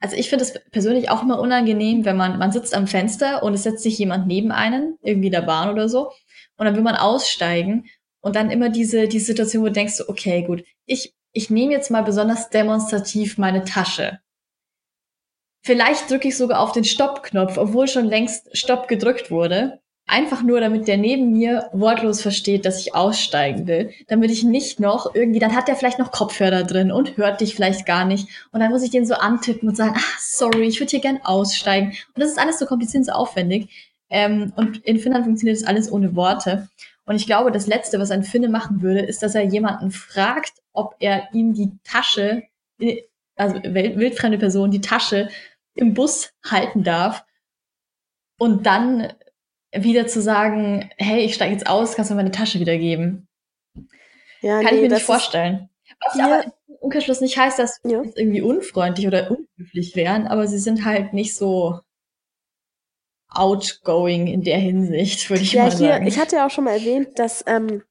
[0.00, 3.54] also ich finde es persönlich auch immer unangenehm, wenn man, man sitzt am Fenster und
[3.54, 6.12] es setzt sich jemand neben einen, irgendwie der Bahn oder so,
[6.56, 7.86] und dann will man aussteigen
[8.20, 11.90] und dann immer diese, die Situation, wo du denkst, okay, gut, ich ich nehme jetzt
[11.90, 14.20] mal besonders demonstrativ meine Tasche.
[15.62, 19.80] Vielleicht drücke ich sogar auf den Stopp-Knopf, obwohl schon längst Stopp gedrückt wurde.
[20.06, 23.90] Einfach nur, damit der neben mir wortlos versteht, dass ich aussteigen will.
[24.06, 27.54] Damit ich nicht noch irgendwie, dann hat der vielleicht noch Kopfhörer drin und hört dich
[27.54, 28.28] vielleicht gar nicht.
[28.52, 31.20] Und dann muss ich den so antippen und sagen, ah, sorry, ich würde hier gern
[31.24, 31.88] aussteigen.
[32.14, 33.68] Und das ist alles so kompliziert und so aufwendig.
[34.08, 36.68] Ähm, und in Finnland funktioniert das alles ohne Worte.
[37.06, 40.54] Und ich glaube, das Letzte, was ein Finne machen würde, ist, dass er jemanden fragt,
[40.72, 42.42] ob er ihm die Tasche,
[42.80, 43.02] äh,
[43.36, 45.28] also wildfremde Person, die Tasche
[45.74, 47.24] im Bus halten darf
[48.38, 49.12] und dann
[49.72, 53.28] wieder zu sagen, hey, ich steige jetzt aus, kannst du mir meine Tasche wiedergeben?
[54.40, 55.68] Ja, Kann nee, ich mir nicht vorstellen.
[56.00, 58.02] Was aber im Umkehrschluss nicht heißt, dass ja.
[58.02, 61.80] sie irgendwie unfreundlich oder unhöflich wären, aber sie sind halt nicht so
[63.38, 66.06] outgoing in der Hinsicht, würde ich ja, mal hier, sagen.
[66.06, 67.82] Ich hatte ja auch schon mal erwähnt, dass ähm,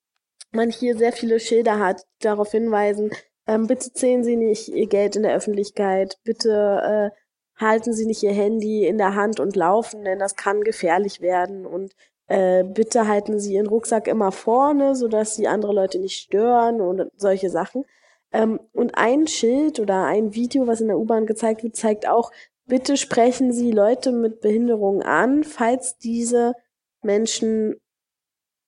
[0.52, 3.12] man hier sehr viele Schilder hat, die darauf hinweisen,
[3.48, 8.24] ähm, bitte zählen Sie nicht Ihr Geld in der Öffentlichkeit, bitte äh, halten Sie nicht
[8.24, 11.94] Ihr Handy in der Hand und laufen, denn das kann gefährlich werden und
[12.28, 17.12] äh, bitte halten Sie Ihren Rucksack immer vorne, sodass Sie andere Leute nicht stören und
[17.18, 17.86] solche Sachen.
[18.32, 22.32] Ähm, und ein Schild oder ein Video, was in der U-Bahn gezeigt wird, zeigt auch,
[22.68, 26.54] Bitte sprechen Sie Leute mit Behinderungen an, falls diese
[27.02, 27.76] Menschen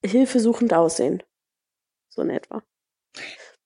[0.05, 1.23] hilfesuchend aussehen.
[2.10, 2.62] So in etwa.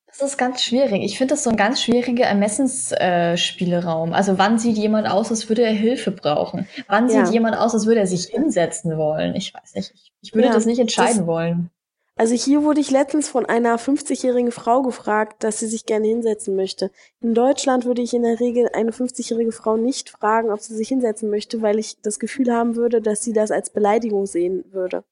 [0.07, 1.03] Das ist ganz schwierig.
[1.03, 4.11] Ich finde das so ein ganz schwieriger Ermessensspielraum.
[4.11, 6.67] Äh, also wann sieht jemand aus, als würde er Hilfe brauchen?
[6.87, 7.25] Wann ja.
[7.25, 9.35] sieht jemand aus, als würde er sich hinsetzen wollen?
[9.35, 9.91] Ich weiß nicht.
[9.93, 11.71] Ich, ich würde ja, das nicht entscheiden das, wollen.
[12.15, 16.55] Also hier wurde ich letztens von einer 50-jährigen Frau gefragt, dass sie sich gerne hinsetzen
[16.55, 16.91] möchte.
[17.21, 20.89] In Deutschland würde ich in der Regel eine 50-jährige Frau nicht fragen, ob sie sich
[20.89, 25.03] hinsetzen möchte, weil ich das Gefühl haben würde, dass sie das als Beleidigung sehen würde.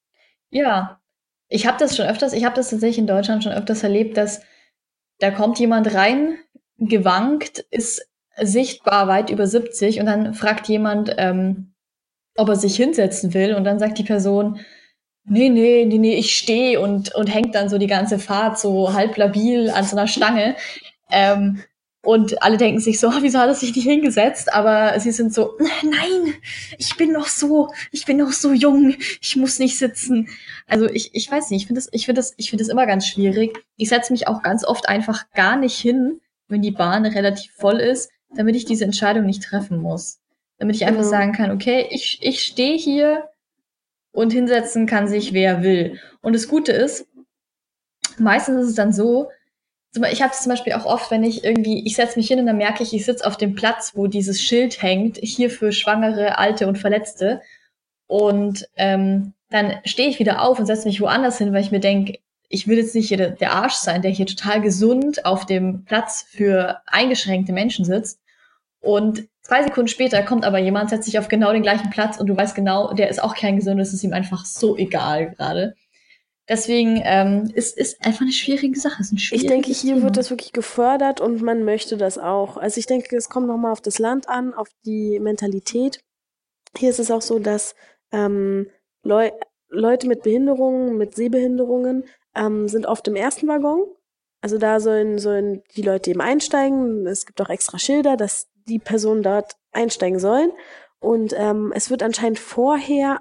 [0.49, 0.99] Ja,
[1.47, 4.41] ich habe das schon öfters, ich habe das tatsächlich in Deutschland schon öfters erlebt, dass
[5.19, 6.37] da kommt jemand rein,
[6.77, 8.07] gewankt, ist
[8.37, 11.73] sichtbar weit über 70 und dann fragt jemand, ähm,
[12.35, 14.59] ob er sich hinsetzen will und dann sagt die Person,
[15.29, 18.93] nee, nee, nee, nee, ich stehe und, und hängt dann so die ganze Fahrt so
[18.93, 20.55] halb labil an so einer Stange.
[21.11, 21.61] Ähm,
[22.01, 24.53] und alle denken sich so, wieso hat er sich nicht hingesetzt?
[24.53, 26.33] Aber sie sind so, nein,
[26.77, 30.29] ich bin noch so, ich bin noch so jung, ich muss nicht sitzen.
[30.67, 32.85] Also ich, ich weiß nicht, ich finde das, ich finde das, ich finde das immer
[32.85, 33.57] ganz schwierig.
[33.75, 37.79] Ich setze mich auch ganz oft einfach gar nicht hin, wenn die Bahn relativ voll
[37.79, 40.19] ist, damit ich diese Entscheidung nicht treffen muss.
[40.57, 41.09] Damit ich einfach mhm.
[41.09, 43.29] sagen kann, okay, ich, ich stehe hier,
[44.11, 45.99] und hinsetzen kann sich wer will.
[46.21, 47.07] Und das Gute ist,
[48.17, 49.29] meistens ist es dann so,
[50.11, 52.45] ich habe es zum Beispiel auch oft, wenn ich irgendwie, ich setze mich hin und
[52.45, 56.37] dann merke ich, ich sitze auf dem Platz, wo dieses Schild hängt, hier für Schwangere,
[56.37, 57.41] Alte und Verletzte.
[58.07, 61.79] Und ähm, dann stehe ich wieder auf und setze mich woanders hin, weil ich mir
[61.79, 62.19] denke,
[62.49, 66.25] ich will jetzt nicht hier der, Arsch sein, der hier total gesund auf dem Platz
[66.27, 68.19] für eingeschränkte Menschen sitzt.
[68.81, 72.27] Und zwei Sekunden später kommt aber jemand, setzt sich auf genau den gleichen Platz und
[72.27, 75.73] du weißt genau, der ist auch kein Gesunder, es ist ihm einfach so egal gerade.
[76.47, 79.01] Deswegen ähm, ist ist einfach eine schwierige Sache.
[79.03, 80.05] Ein ich denke, hier Thema.
[80.05, 82.57] wird das wirklich gefördert und man möchte das auch.
[82.57, 85.99] Also ich denke, es kommt nochmal auf das Land an, auf die Mentalität.
[86.77, 87.75] Hier ist es auch so, dass
[88.11, 88.67] ähm,
[89.03, 89.31] Leu
[89.69, 92.03] Leute mit Behinderungen, mit Sehbehinderungen
[92.35, 93.85] ähm, sind oft im ersten Waggon.
[94.41, 97.05] Also da sollen, sollen die Leute eben einsteigen.
[97.05, 100.51] Es gibt auch extra Schilder, dass die Personen dort einsteigen sollen.
[100.99, 103.19] Und ähm, es wird anscheinend vorher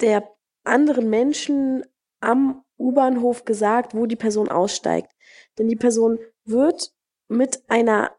[0.00, 0.28] der
[0.64, 1.84] anderen Menschen
[2.20, 5.10] am U-Bahnhof gesagt, wo die Person aussteigt.
[5.58, 6.92] Denn die Person wird
[7.28, 8.12] mit einer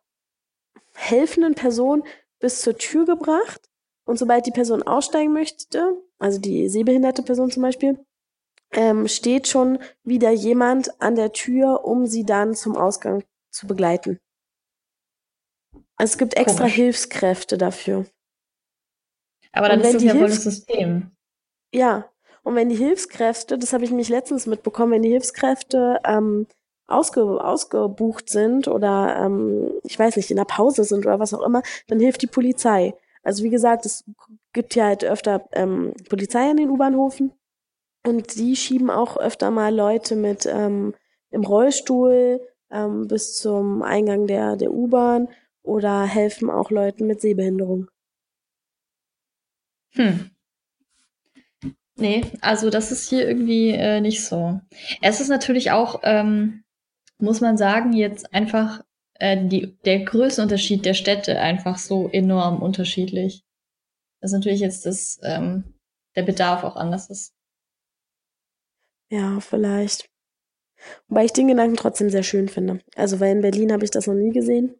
[0.93, 2.03] helfenden Person
[2.39, 3.69] bis zur Tür gebracht
[4.05, 8.03] und sobald die Person aussteigen möchte, also die sehbehinderte Person zum Beispiel,
[8.71, 14.19] ähm, steht schon wieder jemand an der Tür, um sie dann zum Ausgang zu begleiten.
[15.99, 16.75] Also es gibt extra Komisch.
[16.75, 18.05] Hilfskräfte dafür.
[19.51, 21.11] Aber dann ist das ja wohl das System.
[21.73, 22.09] Ja,
[22.43, 26.47] und wenn die Hilfskräfte, das habe ich nämlich letztens mitbekommen, wenn die Hilfskräfte ähm,
[26.87, 31.45] ausge, ausgebucht sind oder ähm, ich weiß nicht, in der Pause sind oder was auch
[31.45, 32.93] immer, dann hilft die Polizei.
[33.21, 34.05] Also wie gesagt, es
[34.53, 37.33] gibt ja halt öfter ähm, Polizei an den U-Bahnhofen
[38.07, 40.95] und die schieben auch öfter mal Leute mit ähm,
[41.29, 42.39] im Rollstuhl
[42.71, 45.27] ähm, bis zum Eingang der, der U-Bahn
[45.69, 47.89] oder helfen auch Leuten mit Sehbehinderung.
[49.93, 50.31] Hm.
[51.95, 54.61] Nee, also das ist hier irgendwie äh, nicht so.
[55.01, 56.63] Es ist natürlich auch, ähm,
[57.19, 58.83] muss man sagen, jetzt einfach
[59.15, 63.43] äh, die, der Größenunterschied der Städte einfach so enorm unterschiedlich.
[64.21, 65.75] Das ist natürlich jetzt das, ähm,
[66.15, 67.33] der Bedarf auch anders ist.
[69.11, 70.09] Ja, vielleicht.
[71.09, 72.79] Wobei ich den Gedanken trotzdem sehr schön finde.
[72.95, 74.78] Also, weil in Berlin habe ich das noch nie gesehen.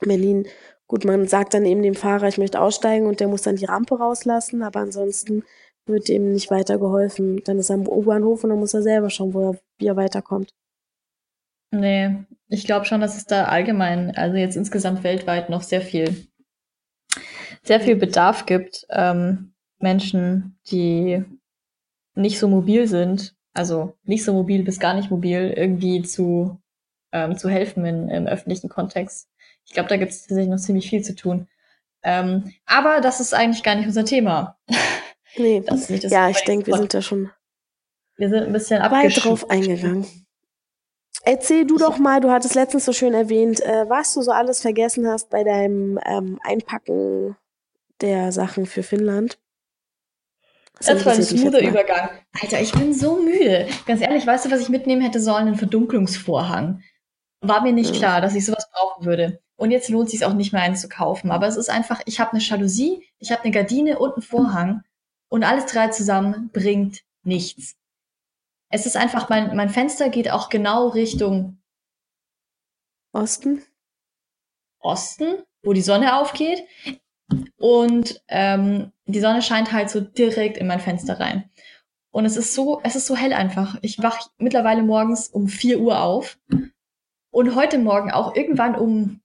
[0.00, 0.46] In Berlin,
[0.86, 3.64] gut, man sagt dann eben dem Fahrer, ich möchte aussteigen und der muss dann die
[3.64, 5.44] Rampe rauslassen, aber ansonsten
[5.86, 7.42] wird ihm nicht weiter geholfen.
[7.44, 9.96] Dann ist er am U-Bahnhof und dann muss er selber schauen, wo er, wie er
[9.96, 10.54] weiterkommt.
[11.70, 16.28] Nee, ich glaube schon, dass es da allgemein, also jetzt insgesamt weltweit noch sehr viel,
[17.62, 21.24] sehr viel Bedarf gibt, ähm, Menschen, die
[22.14, 26.58] nicht so mobil sind, also nicht so mobil bis gar nicht mobil, irgendwie zu,
[27.12, 29.28] ähm, zu helfen in, im öffentlichen Kontext.
[29.68, 31.46] Ich glaube, da gibt es tatsächlich noch ziemlich viel zu tun.
[32.02, 34.58] Ähm, aber das ist eigentlich gar nicht unser Thema.
[35.36, 37.30] Nee, das ist nicht das ja, ich denke, wir sind da schon
[38.18, 40.04] wir sind ein bisschen weit drauf eingegangen.
[41.22, 44.60] Erzähl du doch mal, du hattest letztens so schön erwähnt, äh, was du so alles
[44.60, 47.36] vergessen hast bei deinem ähm, Einpacken
[48.00, 49.38] der Sachen für Finnland.
[50.78, 52.10] Das, das war ein smoother Übergang.
[52.40, 53.66] Alter, ich bin so müde.
[53.86, 55.48] Ganz ehrlich, weißt du, was ich mitnehmen hätte sollen?
[55.48, 56.82] Einen Verdunklungsvorhang.
[57.40, 57.98] War mir nicht ja.
[57.98, 59.40] klar, dass ich sowas brauchen würde.
[59.58, 61.32] Und jetzt lohnt es sich auch nicht mehr einen zu kaufen.
[61.32, 64.84] Aber es ist einfach, ich habe eine Jalousie, ich habe eine Gardine und einen Vorhang.
[65.28, 67.74] Und alles drei zusammen bringt nichts.
[68.70, 71.58] Es ist einfach, mein, mein Fenster geht auch genau Richtung
[73.12, 73.64] Osten.
[74.78, 76.62] Osten, wo die Sonne aufgeht.
[77.56, 81.50] Und ähm, die Sonne scheint halt so direkt in mein Fenster rein.
[82.12, 83.76] Und es ist so, es ist so hell einfach.
[83.82, 86.38] Ich wach mittlerweile morgens um 4 Uhr auf.
[87.30, 89.20] Und heute Morgen auch irgendwann um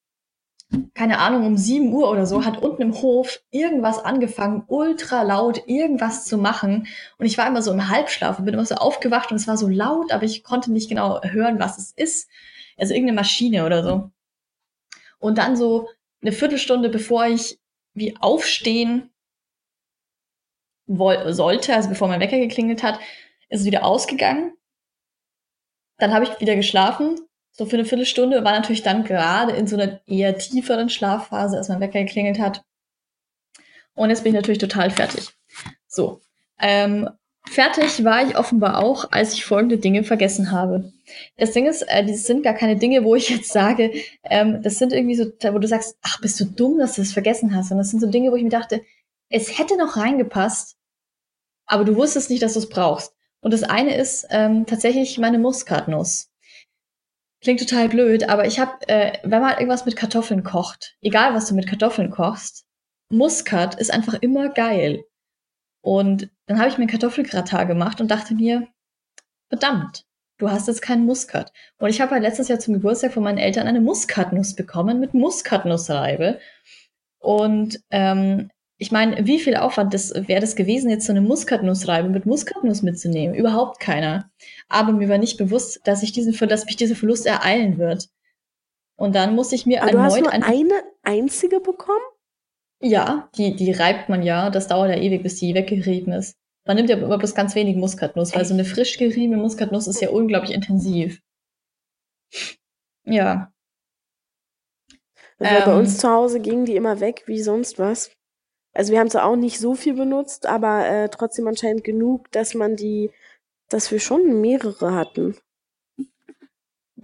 [0.93, 5.67] keine Ahnung, um 7 Uhr oder so, hat unten im Hof irgendwas angefangen, ultra laut
[5.67, 6.87] irgendwas zu machen.
[7.17, 9.57] Und ich war immer so im Halbschlaf und bin immer so aufgewacht und es war
[9.57, 12.29] so laut, aber ich konnte nicht genau hören, was es ist.
[12.77, 14.11] Also irgendeine Maschine oder so.
[15.19, 15.89] Und dann so
[16.21, 17.59] eine Viertelstunde, bevor ich
[17.93, 19.09] wie aufstehen
[20.87, 22.99] sollte, also bevor mein Wecker geklingelt hat,
[23.49, 24.53] ist es wieder ausgegangen.
[25.97, 27.19] Dann habe ich wieder geschlafen
[27.53, 31.69] so für eine Viertelstunde, war natürlich dann gerade in so einer eher tieferen Schlafphase, als
[31.69, 32.63] mein Wecker geklingelt hat.
[33.93, 35.29] Und jetzt bin ich natürlich total fertig.
[35.87, 36.21] So.
[36.59, 37.09] Ähm,
[37.45, 40.91] fertig war ich offenbar auch, als ich folgende Dinge vergessen habe.
[41.37, 43.91] Das Ding ist, äh, das sind gar keine Dinge, wo ich jetzt sage,
[44.23, 47.13] ähm, das sind irgendwie so, wo du sagst, ach, bist du dumm, dass du das
[47.13, 47.71] vergessen hast.
[47.71, 48.81] Und das sind so Dinge, wo ich mir dachte,
[49.29, 50.75] es hätte noch reingepasst,
[51.67, 53.13] aber du wusstest nicht, dass du es brauchst.
[53.41, 56.32] Und das eine ist ähm, tatsächlich meine Muskatnuss.
[57.43, 61.47] Klingt total blöd, aber ich habe, äh, wenn man irgendwas mit Kartoffeln kocht, egal was
[61.47, 62.65] du mit Kartoffeln kochst,
[63.09, 65.03] Muskat ist einfach immer geil.
[65.81, 68.67] Und dann habe ich mir Kartoffelgratin gemacht und dachte mir,
[69.49, 70.05] verdammt,
[70.37, 71.51] du hast jetzt keinen Muskat.
[71.79, 75.13] Und ich habe halt letztes Jahr zum Geburtstag von meinen Eltern eine Muskatnuss bekommen mit
[75.13, 76.39] Muskatnussreibe.
[77.19, 82.09] Und ähm, ich meine, wie viel Aufwand das wäre das gewesen, jetzt so eine Muskatnussreibe
[82.09, 83.35] mit Muskatnuss mitzunehmen?
[83.35, 84.29] Überhaupt keiner.
[84.67, 88.09] Aber mir war nicht bewusst, dass ich diesen, dass mich dieser Verlust ereilen wird.
[88.95, 91.99] Und dann muss ich mir Aber erneut du hast nur eine einzige bekommen?
[92.81, 94.49] Ja, die, die reibt man ja.
[94.49, 96.35] Das dauert ja ewig, bis die weggerieben ist.
[96.65, 100.01] Man nimmt ja aber bloß ganz wenig Muskatnuss, weil so eine frisch geriebene Muskatnuss ist
[100.01, 101.21] ja unglaublich intensiv.
[103.05, 103.51] Ja.
[105.39, 108.11] Also ähm, bei uns zu Hause gingen die immer weg wie sonst was.
[108.73, 112.55] Also wir haben zwar auch nicht so viel benutzt, aber äh, trotzdem anscheinend genug, dass
[112.55, 113.11] man die,
[113.69, 115.37] dass wir schon mehrere hatten.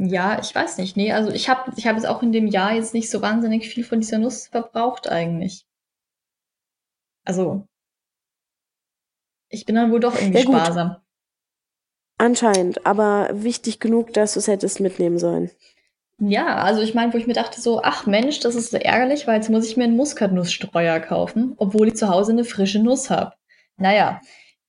[0.02, 0.96] Ja, ich weiß nicht.
[0.98, 3.68] Nee, also ich habe ich hab jetzt auch in dem Jahr jetzt nicht so wahnsinnig
[3.68, 5.66] viel von dieser Nuss verbraucht eigentlich.
[7.26, 7.68] Also,
[9.50, 10.96] ich bin dann wohl doch irgendwie ja, sparsam.
[12.18, 15.52] Anscheinend, aber wichtig genug, dass du es hättest mitnehmen sollen.
[16.22, 19.26] Ja, also ich meine, wo ich mir dachte so, ach Mensch, das ist so ärgerlich,
[19.26, 23.10] weil jetzt muss ich mir einen Muskatnussstreuer kaufen, obwohl ich zu Hause eine frische Nuss
[23.10, 23.34] habe.
[23.78, 24.20] Naja,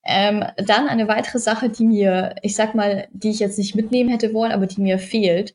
[0.05, 4.09] ähm, dann eine weitere Sache, die mir, ich sag mal, die ich jetzt nicht mitnehmen
[4.09, 5.53] hätte wollen, aber die mir fehlt,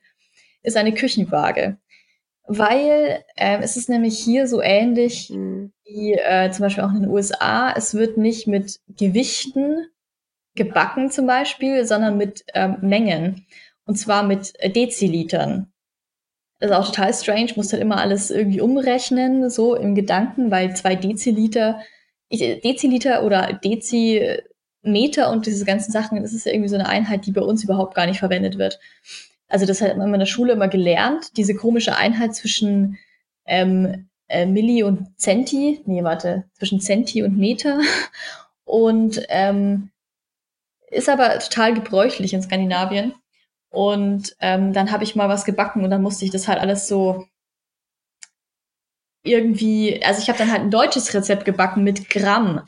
[0.62, 1.78] ist eine Küchenwaage.
[2.46, 5.72] Weil äh, es ist nämlich hier so ähnlich mhm.
[5.85, 7.72] wie äh, zum Beispiel auch in den USA.
[7.74, 9.87] Es wird nicht mit Gewichten
[10.54, 13.46] gebacken zum Beispiel, sondern mit ähm, Mengen.
[13.87, 15.72] Und zwar mit Dezilitern.
[16.59, 20.75] Das ist auch total strange, muss halt immer alles irgendwie umrechnen, so im Gedanken, weil
[20.75, 21.81] zwei Deziliter,
[22.31, 27.33] Deziliter oder Dezimeter und diese ganzen Sachen, das ist ja irgendwie so eine Einheit, die
[27.33, 28.81] bei uns überhaupt gar nicht verwendet wird.
[29.49, 32.99] Also das hat man in der Schule immer gelernt, diese komische Einheit zwischen
[33.45, 37.81] ähm, äh, Milli und Centi, nee, warte, zwischen Centi und Meter
[38.64, 39.90] und ähm,
[40.90, 43.14] ist aber total gebräuchlich in Skandinavien.
[43.76, 46.88] Und ähm, dann habe ich mal was gebacken und dann musste ich das halt alles
[46.88, 47.26] so
[49.22, 52.66] irgendwie, also ich habe dann halt ein deutsches Rezept gebacken mit Gramm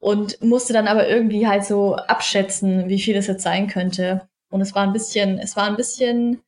[0.00, 4.28] und musste dann aber irgendwie halt so abschätzen, wie viel das jetzt sein könnte.
[4.50, 6.42] Und es war ein bisschen, es war ein bisschen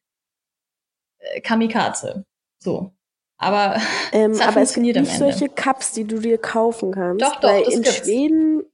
[1.20, 2.24] äh, Kamikaze.
[2.58, 2.90] So.
[3.36, 3.80] Aber,
[4.12, 7.24] ähm, es aber funktioniert es gibt nicht solche Cups, die du dir kaufen kannst.
[7.24, 7.98] Doch, doch, weil in gibt's.
[7.98, 8.64] Schweden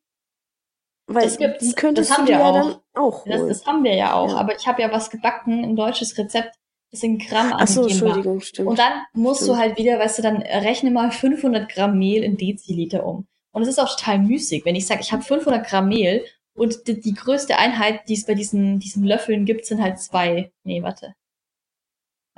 [1.08, 2.80] weil das gibt's, die könntest das haben du wir ja auch.
[2.94, 3.24] auch.
[3.24, 4.32] Das, das haben wir ja auch.
[4.32, 4.36] Ja.
[4.36, 6.54] Aber ich habe ja was gebacken, ein deutsches Rezept,
[6.90, 8.68] das in Gramm Ach so, Entschuldigung, stimmt.
[8.68, 9.56] Und dann musst stimmt.
[9.56, 13.26] du halt wieder, weißt du, dann rechne mal 500 Gramm Mehl in Deziliter um.
[13.52, 16.86] Und es ist auch total müßig, wenn ich sage, ich habe 500 Gramm Mehl und
[16.86, 20.52] die, die, größte Einheit, die es bei diesen, diesen Löffeln gibt, sind halt zwei.
[20.64, 21.14] Nee, warte.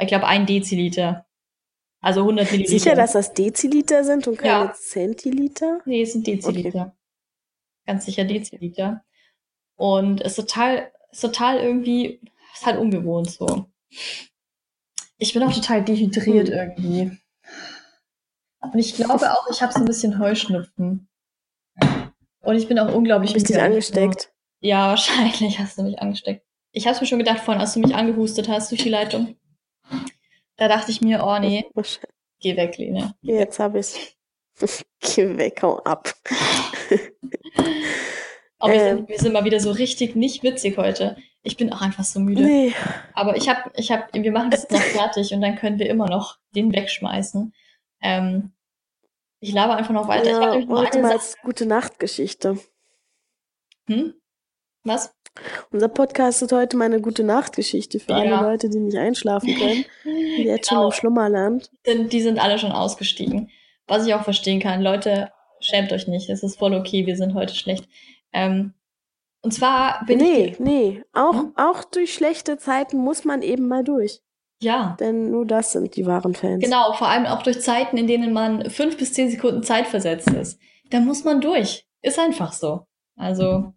[0.00, 1.26] Ich glaube, ein Deziliter.
[2.00, 2.70] Also 100 Milliliter.
[2.70, 4.72] Sicher, dass das Deziliter sind und keine ja.
[4.72, 5.80] Zentiliter?
[5.84, 6.80] Nee, es sind Deziliter.
[6.80, 6.99] Okay
[7.86, 9.04] ganz sicher Deziliter.
[9.76, 12.20] Und ist total, ist total irgendwie,
[12.54, 13.66] ist halt ungewohnt so.
[15.18, 16.54] Ich bin auch total dehydriert hm.
[16.54, 17.18] irgendwie.
[18.60, 21.08] Und ich glaube auch, ich habe so ein bisschen Heuschnupfen.
[22.40, 23.32] Und ich bin auch unglaublich.
[23.32, 24.32] Bist du angesteckt?
[24.60, 26.44] Ja, wahrscheinlich hast du mich angesteckt.
[26.72, 29.36] Ich habe mir schon gedacht, vorhin, als du mich angehustet hast durch die Leitung.
[30.56, 31.64] Da dachte ich mir, oh nee,
[32.40, 33.14] geh weg, Lene.
[33.22, 33.98] Jetzt habe ich's.
[35.00, 36.12] Geh weg, hau ab.
[38.58, 41.16] Aber ähm, sind, wir sind mal wieder so richtig nicht witzig heute.
[41.42, 42.42] Ich bin auch einfach so müde.
[42.42, 42.74] Nee.
[43.14, 46.08] Aber ich habe, ich habe, wir machen das noch fertig und dann können wir immer
[46.08, 47.54] noch den wegschmeißen.
[48.02, 48.52] Ähm,
[49.40, 50.30] ich laber einfach noch weiter.
[50.30, 52.58] Ja, ich heute mal als gute Nachtgeschichte.
[53.86, 54.14] Hm?
[54.84, 55.14] Was?
[55.70, 58.18] Unser Podcast ist heute meine gute Nachtgeschichte für ja.
[58.18, 60.82] alle Leute, die nicht einschlafen können, die jetzt genau.
[60.82, 61.70] schon im Schlummerland.
[61.86, 63.50] Die sind alle schon ausgestiegen.
[63.86, 64.82] Was ich auch verstehen kann.
[64.82, 66.28] Leute, schämt euch nicht.
[66.30, 67.06] Es ist voll okay.
[67.06, 67.88] Wir sind heute schlecht.
[68.32, 68.74] Ähm,
[69.42, 70.60] und zwar bin nee, ich.
[70.60, 71.02] Nee, nee.
[71.12, 71.52] Auch, hm?
[71.56, 74.20] auch durch schlechte Zeiten muss man eben mal durch.
[74.62, 74.96] Ja.
[75.00, 76.62] Denn nur das sind die wahren Fans.
[76.62, 80.30] Genau, vor allem auch durch Zeiten, in denen man fünf bis zehn Sekunden Zeit versetzt
[80.30, 80.60] ist.
[80.90, 81.86] Da muss man durch.
[82.02, 82.86] Ist einfach so.
[83.16, 83.72] Also.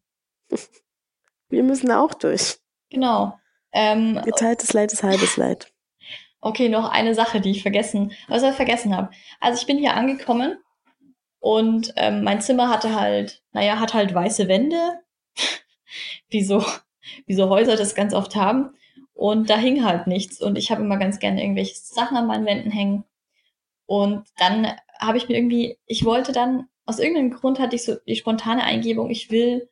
[1.49, 2.57] Wir müssen auch durch.
[2.89, 3.37] Genau.
[3.71, 5.71] Ähm, Geteiltes Leid ist halbes Leid.
[6.45, 9.11] Okay, noch eine Sache, die ich vergessen, was ich vergessen habe.
[9.39, 10.57] Also ich bin hier angekommen
[11.43, 15.01] und ähm, mein Zimmer hatte halt, naja, hat halt weiße Wände,
[16.29, 16.63] wie so,
[17.25, 18.77] wie so Häuser das ganz oft haben.
[19.11, 20.41] Und da hing halt nichts.
[20.41, 23.03] Und ich habe immer ganz gerne irgendwelche Sachen an meinen Wänden hängen.
[23.85, 27.95] Und dann habe ich mir irgendwie, ich wollte dann, aus irgendeinem Grund hatte ich so
[28.07, 29.69] die spontane Eingebung, ich will,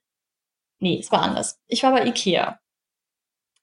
[0.80, 1.62] nee, es war anders.
[1.68, 2.60] Ich war bei Ikea.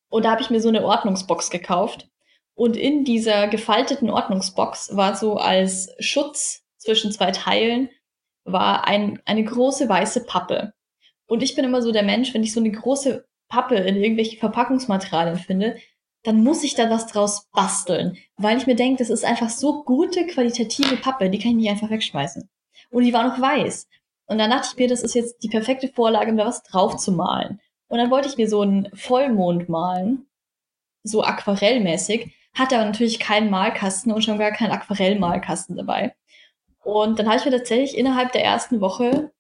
[0.09, 2.09] Und da habe ich mir so eine Ordnungsbox gekauft.
[2.55, 7.91] Und in dieser gefalteten Ordnungsbox war so als Schutz zwischen zwei Teilen
[8.53, 10.73] war ein, eine große weiße Pappe.
[11.27, 14.39] Und ich bin immer so der Mensch, wenn ich so eine große Pappe in irgendwelche
[14.39, 15.77] Verpackungsmaterialien finde,
[16.25, 18.17] dann muss ich da was draus basteln.
[18.37, 21.71] Weil ich mir denke, das ist einfach so gute, qualitative Pappe, die kann ich nicht
[21.71, 22.49] einfach wegschmeißen.
[22.91, 23.87] Und die war noch weiß.
[24.27, 26.97] Und dann dachte ich mir, das ist jetzt die perfekte Vorlage, um da was drauf
[26.97, 27.61] zu malen.
[27.89, 30.27] Und dann wollte ich mir so einen Vollmond malen,
[31.03, 36.15] so aquarellmäßig, hatte aber natürlich keinen Malkasten und schon gar keinen Aquarellmalkasten dabei.
[36.89, 39.31] Und dann habe ich mir tatsächlich innerhalb der ersten Woche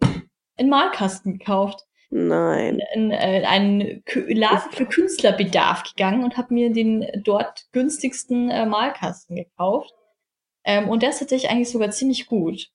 [0.00, 1.84] einen Malkasten gekauft.
[2.08, 2.80] Nein.
[2.94, 9.36] In, in einen Laden für Künstlerbedarf gegangen und habe mir den dort günstigsten äh, Malkasten
[9.36, 9.92] gekauft.
[10.64, 12.70] Ähm, und der ist tatsächlich eigentlich sogar ziemlich gut.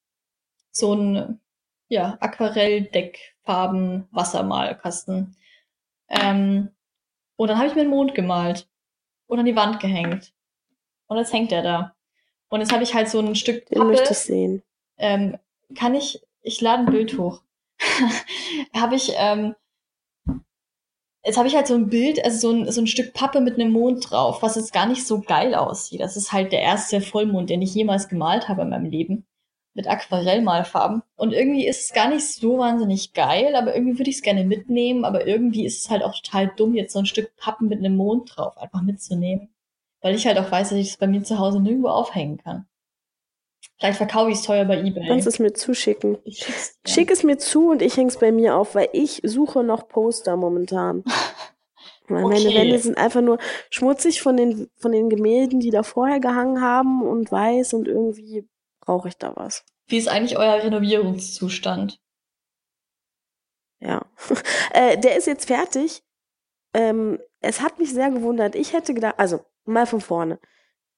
[0.69, 1.41] So ein
[1.87, 5.35] ja, Aquarelldeckfarben Wassermalkasten.
[6.09, 6.69] Ähm,
[7.37, 8.69] und dann habe ich mir einen Mond gemalt
[9.25, 10.31] und an die Wand gehängt.
[11.07, 11.92] Und jetzt hängt er da.
[12.53, 13.79] Und jetzt habe ich halt so ein Stück Pappe.
[13.79, 14.61] Den möchte ich sehen.
[14.99, 15.39] Ähm,
[15.75, 17.41] kann ich, ich lade ein Bild hoch.
[18.75, 19.55] habe ich, ähm,
[21.25, 23.55] jetzt habe ich halt so ein Bild, also so ein, so ein Stück Pappe mit
[23.55, 25.99] einem Mond drauf, was jetzt gar nicht so geil aussieht.
[25.99, 29.25] Das ist halt der erste Vollmond, den ich jemals gemalt habe in meinem Leben.
[29.73, 31.01] Mit Aquarellmalfarben.
[31.15, 34.43] Und irgendwie ist es gar nicht so wahnsinnig geil, aber irgendwie würde ich es gerne
[34.43, 37.79] mitnehmen, aber irgendwie ist es halt auch total dumm, jetzt so ein Stück Pappen mit
[37.79, 39.52] einem Mond drauf einfach mitzunehmen.
[40.03, 42.67] Weil ich halt auch weiß, dass ich das bei mir zu Hause nirgendwo aufhängen kann.
[43.79, 45.07] Vielleicht verkaufe ich es teuer bei eBay.
[45.07, 46.17] Kannst es mir zuschicken.
[46.25, 46.45] Ich
[46.85, 50.37] Schick es mir zu und ich häng's bei mir auf, weil ich suche noch Poster
[50.37, 51.03] momentan.
[52.09, 52.43] Weil okay.
[52.43, 53.37] meine Wände sind einfach nur
[53.69, 58.45] schmutzig von den, von den Gemälden, die da vorher gehangen haben und weiß und irgendwie
[58.81, 59.63] brauche ich da was.
[59.87, 62.01] Wie ist eigentlich euer Renovierungszustand?
[63.79, 64.05] Ja.
[64.73, 66.03] äh, der ist jetzt fertig.
[66.73, 68.55] Ähm, es hat mich sehr gewundert.
[68.55, 70.39] Ich hätte gedacht, also mal von vorne.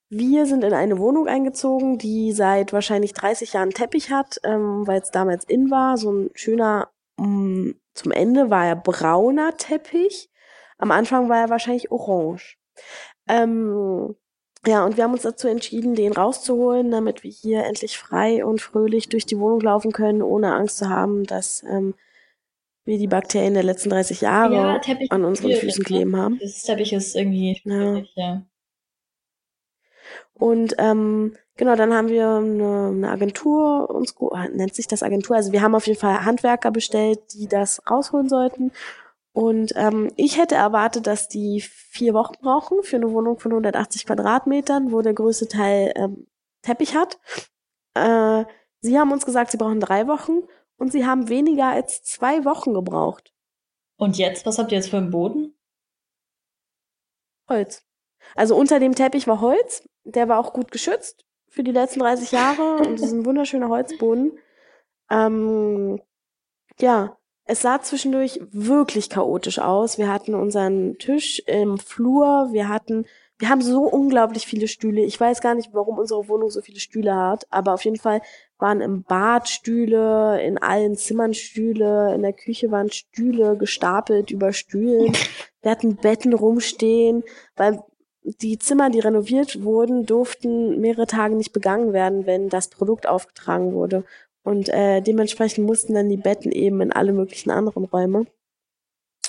[0.09, 5.01] Wir sind in eine Wohnung eingezogen, die seit wahrscheinlich 30 Jahren Teppich hat, ähm, weil
[5.01, 5.97] es damals in war.
[5.97, 10.29] So ein schöner, um, mm, zum Ende war er brauner Teppich.
[10.77, 12.57] Am Anfang war er wahrscheinlich orange.
[13.27, 14.15] Ähm,
[14.67, 18.61] ja, und wir haben uns dazu entschieden, den rauszuholen, damit wir hier endlich frei und
[18.61, 21.93] fröhlich durch die Wohnung laufen können, ohne Angst zu haben, dass ähm,
[22.83, 26.39] wir die Bakterien der letzten 30 Jahre ja, an unseren Füßen kleben haben.
[26.39, 28.03] Das Teppich ist irgendwie ja.
[28.15, 28.45] ja.
[30.37, 35.35] Und ähm, genau, dann haben wir eine, eine Agentur, uns äh, nennt sich das Agentur.
[35.35, 38.71] Also wir haben auf jeden Fall Handwerker bestellt, die das rausholen sollten.
[39.33, 44.05] Und ähm, ich hätte erwartet, dass die vier Wochen brauchen für eine Wohnung von 180
[44.05, 46.27] Quadratmetern, wo der größte Teil ähm,
[46.61, 47.19] Teppich hat.
[47.95, 48.45] Äh,
[48.81, 50.43] sie haben uns gesagt, sie brauchen drei Wochen
[50.77, 53.33] und sie haben weniger als zwei Wochen gebraucht.
[53.97, 55.57] Und jetzt, was habt ihr jetzt für einen Boden?
[57.49, 57.85] Holz.
[58.35, 62.31] Also unter dem Teppich war Holz, der war auch gut geschützt für die letzten 30
[62.31, 64.37] Jahre und es ist ein wunderschöner Holzboden.
[65.09, 66.01] Ähm,
[66.79, 69.97] ja, es sah zwischendurch wirklich chaotisch aus.
[69.97, 73.05] Wir hatten unseren Tisch im Flur, wir hatten,
[73.37, 75.01] wir haben so unglaublich viele Stühle.
[75.01, 78.21] Ich weiß gar nicht, warum unsere Wohnung so viele Stühle hat, aber auf jeden Fall
[78.57, 84.53] waren im Bad Stühle, in allen Zimmern Stühle, in der Küche waren Stühle gestapelt über
[84.53, 85.13] Stühlen.
[85.61, 87.23] Wir hatten Betten rumstehen,
[87.55, 87.83] weil
[88.25, 93.73] die Zimmer, die renoviert wurden, durften mehrere Tage nicht begangen werden, wenn das Produkt aufgetragen
[93.73, 94.03] wurde.
[94.43, 98.25] Und äh, dementsprechend mussten dann die Betten eben in alle möglichen anderen Räume.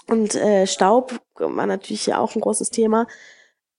[0.09, 3.07] Und äh, Staub war natürlich hier auch ein großes Thema.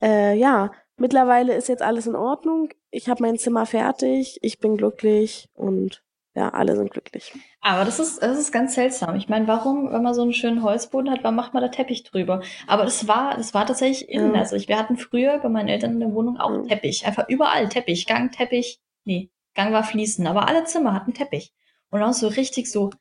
[0.02, 2.70] Äh, ja, mittlerweile ist jetzt alles in Ordnung.
[2.92, 6.04] Ich habe mein Zimmer fertig, ich bin glücklich und
[6.38, 7.34] ja, alle sind glücklich.
[7.62, 9.16] Aber das ist, das ist ganz seltsam.
[9.16, 12.04] Ich meine, warum, wenn man so einen schönen Holzboden hat, warum macht man da Teppich
[12.04, 12.44] drüber?
[12.68, 14.36] Aber das war, das war tatsächlich innen.
[14.36, 14.42] Ja.
[14.42, 16.62] Also ich, wir hatten früher bei meinen Eltern in der Wohnung auch ja.
[16.62, 17.08] Teppich.
[17.08, 18.06] Einfach überall Teppich.
[18.06, 18.80] Gang, Teppich.
[19.04, 20.28] Nee, Gang war fließen.
[20.28, 21.56] Aber alle Zimmer hatten Teppich.
[21.90, 22.92] Und auch so richtig so,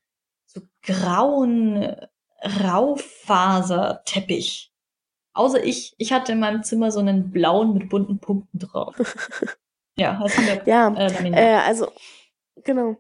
[0.47, 1.95] so grauen
[2.43, 4.73] Raufaser-Teppich.
[5.35, 8.97] Außer ich, ich hatte in meinem Zimmer so einen blauen mit bunten Punkten drauf.
[9.99, 11.89] ja, hast du ja, äh, äh, also
[12.65, 12.97] genau.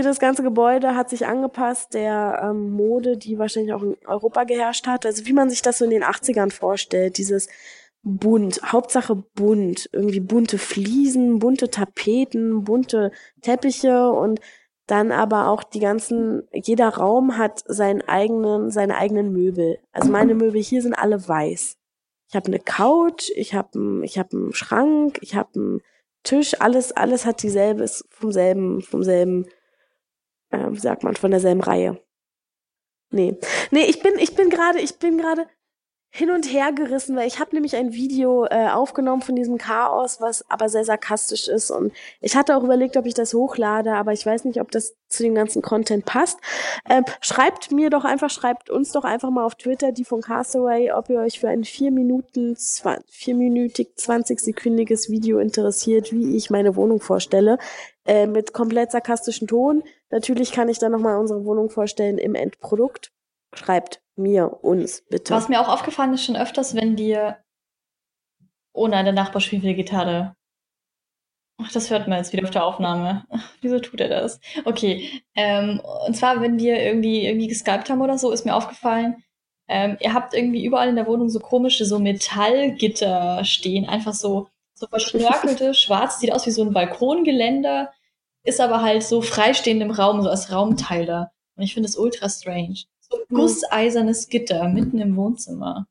[0.00, 4.86] Das ganze Gebäude hat sich angepasst der ähm, Mode, die wahrscheinlich auch in Europa geherrscht
[4.86, 5.04] hat.
[5.04, 7.48] Also wie man sich das so in den 80ern vorstellt, dieses
[8.02, 13.12] bunt, Hauptsache bunt, irgendwie bunte Fliesen, bunte Tapeten, bunte
[13.42, 14.40] Teppiche und
[14.86, 19.78] dann aber auch die ganzen, jeder Raum hat seinen eigenen, seine eigenen Möbel.
[19.92, 21.76] Also meine Möbel hier sind alle weiß.
[22.28, 25.80] Ich habe eine Couch, ich habe ich hab einen Schrank, ich habe einen
[26.24, 29.46] Tisch, alles, alles hat dieselbe, ist vom selben, vom selben
[30.52, 32.00] äh, wie sagt man, von derselben Reihe.
[33.10, 33.36] Nee.
[33.70, 35.46] Nee, ich bin, ich bin gerade, ich bin gerade,
[36.14, 40.20] hin und her gerissen, weil ich habe nämlich ein Video äh, aufgenommen von diesem Chaos,
[40.20, 41.90] was aber sehr sarkastisch ist und
[42.20, 45.22] ich hatte auch überlegt, ob ich das hochlade, aber ich weiß nicht, ob das zu
[45.22, 46.38] dem ganzen Content passt.
[46.86, 50.92] Ähm, schreibt mir doch einfach, schreibt uns doch einfach mal auf Twitter, die von Castaway,
[50.92, 52.56] ob ihr euch für ein vier Minuten,
[53.08, 57.56] vierminütig, 20 sekündiges Video interessiert, wie ich meine Wohnung vorstelle,
[58.04, 59.82] äh, mit komplett sarkastischen Ton.
[60.10, 63.12] Natürlich kann ich dann nochmal unsere Wohnung vorstellen im Endprodukt.
[63.54, 65.34] Schreibt mir, uns, bitte.
[65.34, 67.38] Was mir auch aufgefallen ist schon öfters, wenn dir.
[68.72, 70.34] Oh nein, der Nachbar spielt wieder Gitarre.
[71.58, 73.24] Ach, das hört man jetzt wieder auf der Aufnahme.
[73.30, 74.40] Ach, wieso tut er das?
[74.64, 75.22] Okay.
[75.34, 79.22] Ähm, und zwar, wenn wir irgendwie, irgendwie geskypt haben oder so, ist mir aufgefallen,
[79.68, 83.88] ähm, ihr habt irgendwie überall in der Wohnung so komische, so Metallgitter stehen.
[83.88, 87.92] Einfach so, so verschnörkelte, schwarz, sieht aus wie so ein Balkongeländer,
[88.44, 91.30] ist aber halt so freistehend im Raum, so als Raumteil da.
[91.56, 95.86] Und ich finde es ultra strange so gusseisernes Gitter mitten im Wohnzimmer.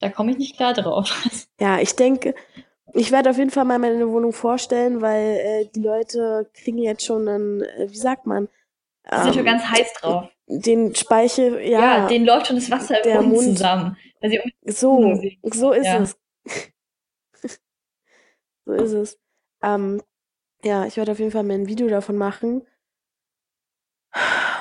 [0.00, 1.10] Da komme ich nicht klar drauf.
[1.60, 2.34] Ja, ich denke,
[2.94, 7.04] ich werde auf jeden Fall mal meine Wohnung vorstellen, weil äh, die Leute kriegen jetzt
[7.04, 8.48] schon einen, äh, wie sagt man?
[9.10, 10.28] Die sind schon ähm, ganz heiß drauf.
[10.46, 11.80] Den Speichel, ja.
[11.80, 13.96] Ja, denen läuft schon das Wasser der im Mund zusammen.
[14.64, 16.02] so, so ist ja.
[16.02, 16.16] es.
[18.66, 19.18] so ist es.
[19.62, 20.02] Ähm,
[20.62, 22.62] ja, ich werde auf jeden Fall mal ein Video davon machen.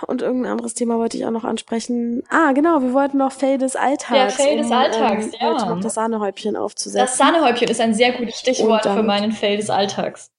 [0.08, 2.24] Und irgendein anderes Thema wollte ich auch noch ansprechen.
[2.30, 4.38] Ah, genau, wir wollten noch Fail des Alltags.
[4.38, 5.66] Der Fail des Alltags, um, ähm, ja.
[5.66, 7.06] noch das Sahnehäubchen aufzusetzen.
[7.06, 10.32] Das Sahnehäubchen ist ein sehr gutes Stichwort für meinen Fail des Alltags.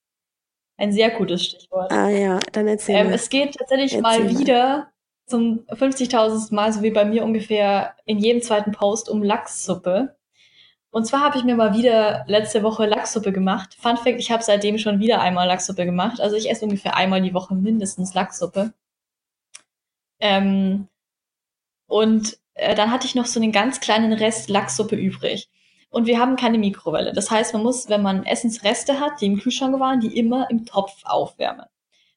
[0.76, 1.92] Ein sehr gutes Stichwort.
[1.92, 4.88] Ah ja, dann erzähl ähm, Es geht tatsächlich erzähl mal wieder
[5.26, 6.52] zum 50.000.
[6.52, 10.16] Mal, so wie bei mir ungefähr in jedem zweiten Post, um Lachssuppe.
[10.90, 13.76] Und zwar habe ich mir mal wieder letzte Woche Lachssuppe gemacht.
[13.80, 16.20] Fun Fact, ich habe seitdem schon wieder einmal Lachssuppe gemacht.
[16.20, 18.72] Also ich esse ungefähr einmal die Woche mindestens Lachssuppe.
[20.20, 20.88] Ähm,
[21.86, 25.48] und äh, dann hatte ich noch so einen ganz kleinen Rest Lachssuppe übrig.
[25.90, 27.12] Und wir haben keine Mikrowelle.
[27.12, 30.66] Das heißt, man muss, wenn man Essensreste hat, die im Kühlschrank waren, die immer im
[30.66, 31.66] Topf aufwärmen.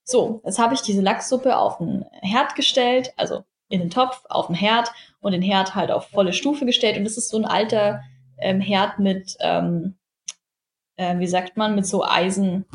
[0.03, 4.47] So, jetzt habe ich diese Lachssuppe auf den Herd gestellt, also in den Topf, auf
[4.47, 4.89] den Herd
[5.19, 6.97] und den Herd halt auf volle Stufe gestellt.
[6.97, 8.01] Und das ist so ein alter
[8.39, 9.97] ähm, Herd mit, ähm,
[10.95, 12.65] äh, wie sagt man, mit so Eisen.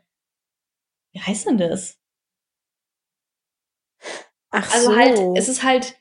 [1.12, 1.96] wie heißt denn das?
[4.50, 4.96] Ach also so.
[4.96, 5.96] halt, es ist halt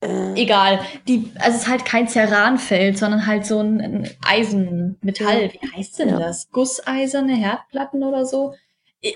[0.00, 0.32] äh.
[0.40, 0.80] egal.
[1.06, 5.42] Die, also es ist halt kein Ceranfeld, sondern halt so ein, ein Eisenmetall.
[5.42, 5.52] Ja.
[5.52, 6.18] Wie heißt denn ja.
[6.18, 6.50] das?
[6.50, 8.54] Gusseiserne Herdplatten oder so?
[9.02, 9.12] Ja,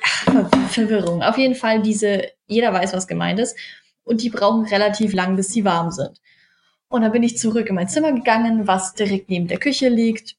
[0.69, 1.23] Verwirrung.
[1.23, 3.57] Auf jeden Fall diese, jeder weiß, was gemeint ist
[4.07, 6.21] und die brauchen relativ lang, bis sie warm sind.
[6.89, 10.37] Und dann bin ich zurück in mein Zimmer gegangen, was direkt neben der Küche liegt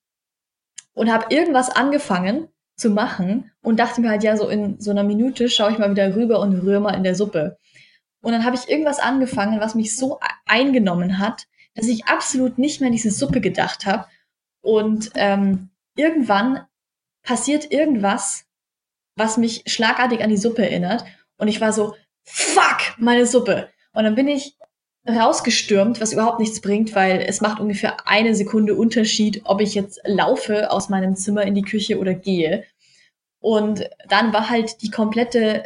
[0.93, 2.47] und habe irgendwas angefangen
[2.77, 5.91] zu machen und dachte mir halt, ja, so in so einer Minute schaue ich mal
[5.91, 7.57] wieder rüber und rühre mal in der Suppe.
[8.21, 12.79] Und dann habe ich irgendwas angefangen, was mich so eingenommen hat, dass ich absolut nicht
[12.79, 14.05] mehr an diese Suppe gedacht habe.
[14.61, 16.65] Und ähm, irgendwann
[17.23, 18.45] passiert irgendwas,
[19.15, 21.03] was mich schlagartig an die Suppe erinnert.
[21.37, 21.95] Und ich war so,
[22.27, 23.69] fuck, meine Suppe.
[23.93, 24.55] Und dann bin ich
[25.09, 30.01] rausgestürmt, was überhaupt nichts bringt, weil es macht ungefähr eine Sekunde Unterschied, ob ich jetzt
[30.03, 32.65] laufe aus meinem Zimmer in die Küche oder gehe.
[33.39, 35.63] Und dann war halt die komplette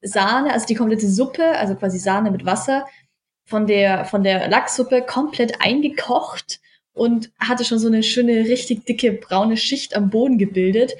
[0.00, 2.86] Sahne, also die komplette Suppe, also quasi Sahne mit Wasser,
[3.44, 6.60] von der, von der Lachssuppe komplett eingekocht
[6.92, 10.94] und hatte schon so eine schöne, richtig dicke braune Schicht am Boden gebildet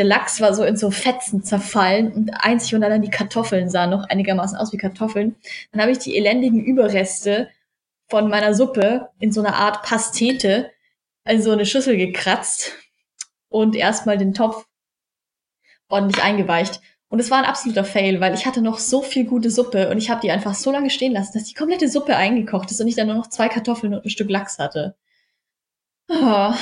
[0.00, 3.90] der Lachs war so in so Fetzen zerfallen und einzig und allein die Kartoffeln sahen
[3.90, 5.36] noch einigermaßen aus wie Kartoffeln.
[5.72, 7.50] Dann habe ich die elendigen Überreste
[8.08, 10.70] von meiner Suppe in so einer Art Pastete
[11.28, 12.72] in so eine Schüssel gekratzt
[13.50, 14.64] und erstmal den Topf
[15.90, 16.80] ordentlich eingeweicht.
[17.10, 19.98] Und es war ein absoluter Fail, weil ich hatte noch so viel gute Suppe und
[19.98, 22.88] ich habe die einfach so lange stehen lassen, dass die komplette Suppe eingekocht ist und
[22.88, 24.96] ich dann nur noch zwei Kartoffeln und ein Stück Lachs hatte.
[26.08, 26.54] Oh.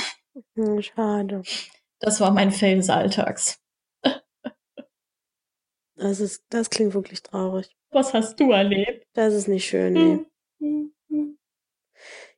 [0.80, 1.42] Schade.
[2.00, 3.60] Das war mein Fail des Alltags.
[5.96, 7.74] Das ist, das klingt wirklich traurig.
[7.90, 9.04] Was hast du erlebt?
[9.14, 10.00] Das ist nicht schön, nee.
[10.10, 10.26] Hm,
[10.60, 11.38] hm, hm.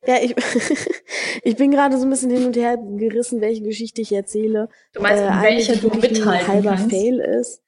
[0.07, 0.35] Ja, ich,
[1.43, 4.69] ich bin gerade so ein bisschen hin und her gerissen, welche Geschichte ich erzähle.
[4.93, 6.89] Du meinst, äh, welche du mithalten ein halber kannst?
[6.89, 7.61] Fail ist.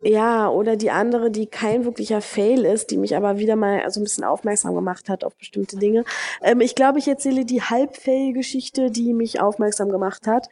[0.00, 3.98] Ja, oder die andere, die kein wirklicher Fail ist, die mich aber wieder mal so
[3.98, 6.04] ein bisschen aufmerksam gemacht hat auf bestimmte Dinge.
[6.40, 10.48] Ähm, ich glaube, ich erzähle die Halbfail-Geschichte, die mich aufmerksam gemacht hat,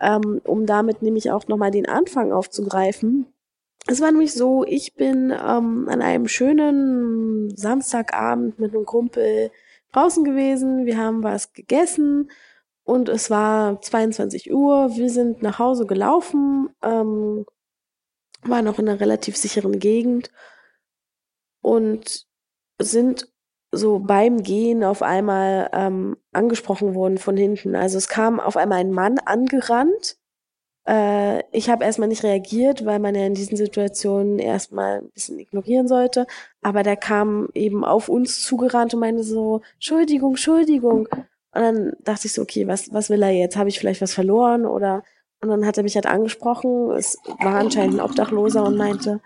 [0.00, 3.26] ähm, um damit nämlich auch nochmal den Anfang aufzugreifen.
[3.86, 9.50] Es war nämlich so, ich bin ähm, an einem schönen Samstagabend mit einem Kumpel
[9.92, 10.86] draußen gewesen.
[10.86, 12.30] Wir haben was gegessen
[12.84, 14.96] und es war 22 Uhr.
[14.96, 17.44] Wir sind nach Hause gelaufen, ähm,
[18.42, 20.30] waren noch in einer relativ sicheren Gegend
[21.62, 22.26] und
[22.80, 23.28] sind
[23.70, 27.74] so beim Gehen auf einmal ähm, angesprochen worden von hinten.
[27.74, 30.18] Also es kam auf einmal ein Mann angerannt.
[30.86, 35.38] Äh, ich habe erstmal nicht reagiert, weil man ja in diesen Situationen erstmal ein bisschen
[35.38, 36.26] ignorieren sollte.
[36.60, 41.08] Aber der kam eben auf uns zugerannt und meinte so, Entschuldigung, Entschuldigung.
[41.54, 43.56] Und dann dachte ich so, okay, was, was will er jetzt?
[43.56, 44.66] Habe ich vielleicht was verloren?
[44.66, 45.02] Oder
[45.42, 46.92] und dann hat er mich halt angesprochen.
[46.92, 49.20] Es war anscheinend ein Obdachloser und meinte,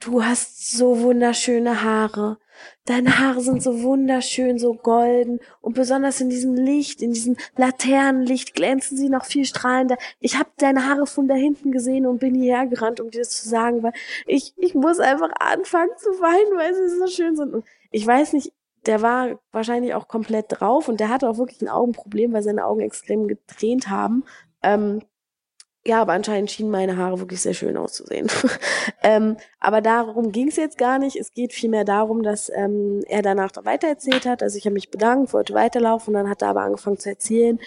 [0.00, 2.38] du hast so wunderschöne Haare.
[2.86, 8.54] Deine Haare sind so wunderschön, so golden und besonders in diesem Licht, in diesem Laternenlicht
[8.54, 9.96] glänzen sie noch viel strahlender.
[10.18, 13.30] Ich habe deine Haare von da hinten gesehen und bin hierher gerannt, um dir das
[13.30, 13.92] zu sagen, weil
[14.26, 17.54] ich ich muss einfach anfangen zu weinen, weil sie so schön sind.
[17.54, 18.52] Und ich weiß nicht,
[18.86, 22.64] der war wahrscheinlich auch komplett drauf und der hatte auch wirklich ein Augenproblem, weil seine
[22.64, 24.24] Augen extrem getränt haben.
[24.62, 25.00] Ähm,
[25.86, 28.28] ja, aber anscheinend schienen meine Haare wirklich sehr schön auszusehen.
[29.02, 31.16] ähm, aber darum ging es jetzt gar nicht.
[31.16, 34.42] Es geht vielmehr darum, dass ähm, er danach weitererzählt hat.
[34.42, 37.58] Also ich habe mich bedankt, wollte weiterlaufen und dann hat er aber angefangen zu erzählen,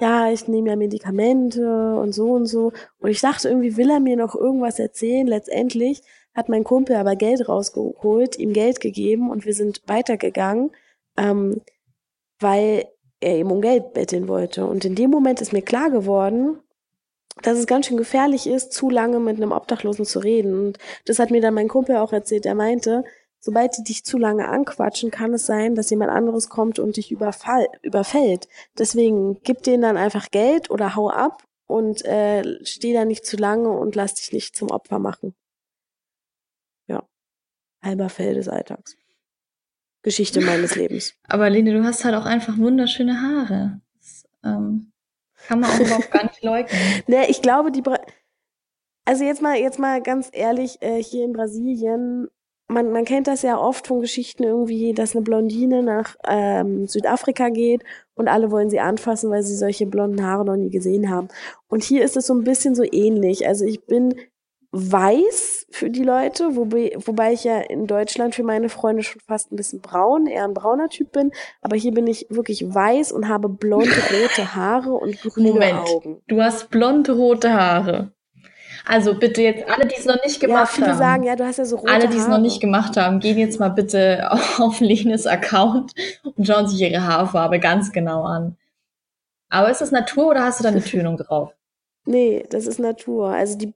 [0.00, 2.72] ja, ich nehme ja Medikamente und so und so.
[2.98, 5.26] Und ich dachte, irgendwie will er mir noch irgendwas erzählen.
[5.26, 6.02] Letztendlich
[6.34, 10.70] hat mein Kumpel aber Geld rausgeholt, ihm Geld gegeben und wir sind weitergegangen,
[11.16, 11.60] ähm,
[12.40, 12.86] weil
[13.20, 14.66] er ihm um Geld betteln wollte.
[14.66, 16.58] Und in dem Moment ist mir klar geworden,
[17.42, 20.66] dass es ganz schön gefährlich ist, zu lange mit einem Obdachlosen zu reden.
[20.66, 22.46] Und das hat mir dann mein Kumpel auch erzählt.
[22.46, 23.04] Er meinte,
[23.38, 27.10] sobald die dich zu lange anquatschen, kann es sein, dass jemand anderes kommt und dich
[27.10, 28.48] überfall, überfällt.
[28.78, 33.36] Deswegen gib denen dann einfach Geld oder hau ab und äh, steh da nicht zu
[33.36, 35.34] lange und lass dich nicht zum Opfer machen.
[36.86, 37.04] Ja.
[37.82, 38.96] Halber Fell des Alltags.
[40.02, 41.14] Geschichte meines Lebens.
[41.24, 43.80] Aber Lene, du hast halt auch einfach wunderschöne Haare.
[43.98, 44.89] Das, ähm
[45.46, 46.80] kann man auch überhaupt gar nicht leugnen.
[47.06, 47.82] Ne, ich glaube, die.
[47.82, 47.98] Bra
[49.06, 52.28] also jetzt mal, jetzt mal ganz ehrlich, äh, hier in Brasilien,
[52.68, 57.48] man, man kennt das ja oft von Geschichten irgendwie, dass eine Blondine nach ähm, Südafrika
[57.48, 57.82] geht
[58.14, 61.28] und alle wollen sie anfassen, weil sie solche blonden Haare noch nie gesehen haben.
[61.68, 63.46] Und hier ist es so ein bisschen so ähnlich.
[63.46, 64.14] Also ich bin
[64.72, 69.50] weiß für die Leute, wobei, wobei ich ja in Deutschland für meine Freunde schon fast
[69.50, 71.32] ein bisschen braun, eher ein brauner Typ bin.
[71.60, 76.22] Aber hier bin ich wirklich weiß und habe blonde, rote Haare und grüne Moment, Augen.
[76.28, 78.12] Du hast blonde, rote Haare.
[78.86, 80.98] Also bitte jetzt alle, die es noch nicht gemacht ja, viele haben.
[80.98, 83.38] sagen, ja, du hast ja so rote Alle, die es noch nicht gemacht haben, gehen
[83.38, 85.92] jetzt mal bitte auf Lenes Account
[86.22, 88.56] und schauen sich ihre Haarfarbe ganz genau an.
[89.48, 91.52] Aber ist das Natur oder hast du da eine Tönung drauf?
[92.06, 93.28] Nee, das ist Natur.
[93.28, 93.74] Also die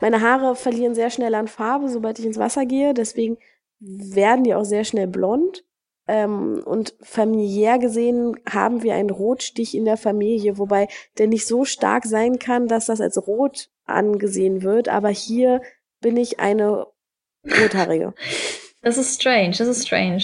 [0.00, 2.94] meine Haare verlieren sehr schnell an Farbe, sobald ich ins Wasser gehe.
[2.94, 3.38] Deswegen
[3.78, 5.64] werden die auch sehr schnell blond.
[6.06, 11.64] Ähm, und familiär gesehen haben wir einen Rotstich in der Familie, wobei der nicht so
[11.64, 14.88] stark sein kann, dass das als rot angesehen wird.
[14.88, 15.62] Aber hier
[16.00, 16.86] bin ich eine
[17.46, 18.12] rothaarige.
[18.82, 20.22] Das ist strange, das ist strange.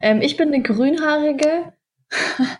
[0.00, 1.72] Ähm, ich bin eine grünhaarige.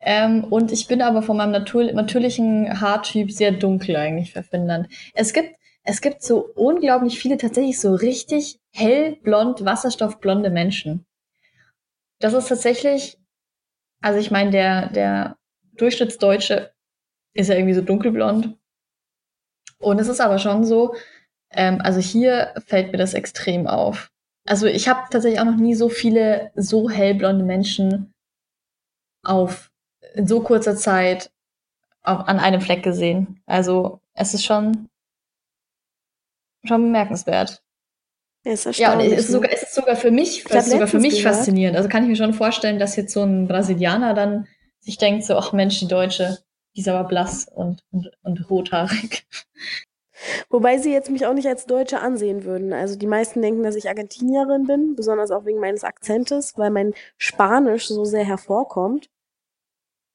[0.00, 4.88] Ähm, und ich bin aber von meinem natur natürlichen Haartyp sehr dunkel eigentlich für Finnland.
[5.14, 11.04] Es gibt, es gibt so unglaublich viele tatsächlich so richtig hellblond, wasserstoffblonde Menschen.
[12.18, 13.18] Das ist tatsächlich,
[14.00, 15.36] also ich meine, der, der
[15.76, 16.72] Durchschnittsdeutsche
[17.34, 18.56] ist ja irgendwie so dunkelblond.
[19.78, 20.94] Und es ist aber schon so,
[21.50, 24.10] ähm, also hier fällt mir das extrem auf.
[24.46, 28.12] Also ich habe tatsächlich auch noch nie so viele so hellblonde Menschen
[29.22, 29.69] auf
[30.14, 31.30] in so kurzer Zeit
[32.02, 33.42] auf, an einem Fleck gesehen.
[33.46, 34.88] Also es ist schon,
[36.64, 37.62] schon bemerkenswert.
[38.42, 41.76] Ist ja, und es ist, sogar, es ist sogar für mich, sogar für mich faszinierend.
[41.76, 44.46] Also kann ich mir schon vorstellen, dass jetzt so ein Brasilianer dann
[44.78, 46.38] sich denkt, so, ach Mensch, die Deutsche,
[46.74, 49.26] die ist aber blass und, und, und rothaarig.
[50.48, 52.72] Wobei sie jetzt mich auch nicht als Deutsche ansehen würden.
[52.72, 56.94] Also die meisten denken, dass ich Argentinierin bin, besonders auch wegen meines Akzentes, weil mein
[57.18, 59.10] Spanisch so sehr hervorkommt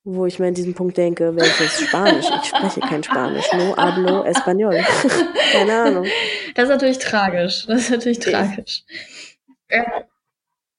[0.05, 2.27] wo ich mir an diesem Punkt denke, welches Spanisch?
[2.41, 3.51] Ich spreche kein Spanisch.
[3.53, 4.79] No hablo español.
[5.51, 6.05] Keine Ahnung.
[6.53, 7.65] Das ist natürlich tragisch.
[7.65, 8.83] Das ist natürlich tragisch.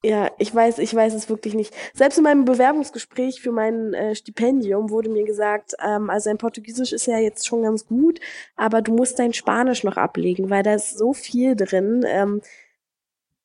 [0.02, 0.30] Ja.
[0.38, 1.74] ich weiß, ich weiß es wirklich nicht.
[1.92, 6.92] Selbst in meinem Bewerbungsgespräch für mein äh, Stipendium wurde mir gesagt, ähm, also ein Portugiesisch
[6.92, 8.20] ist ja jetzt schon ganz gut,
[8.54, 12.04] aber du musst dein Spanisch noch ablegen, weil da ist so viel drin.
[12.06, 12.42] Ähm,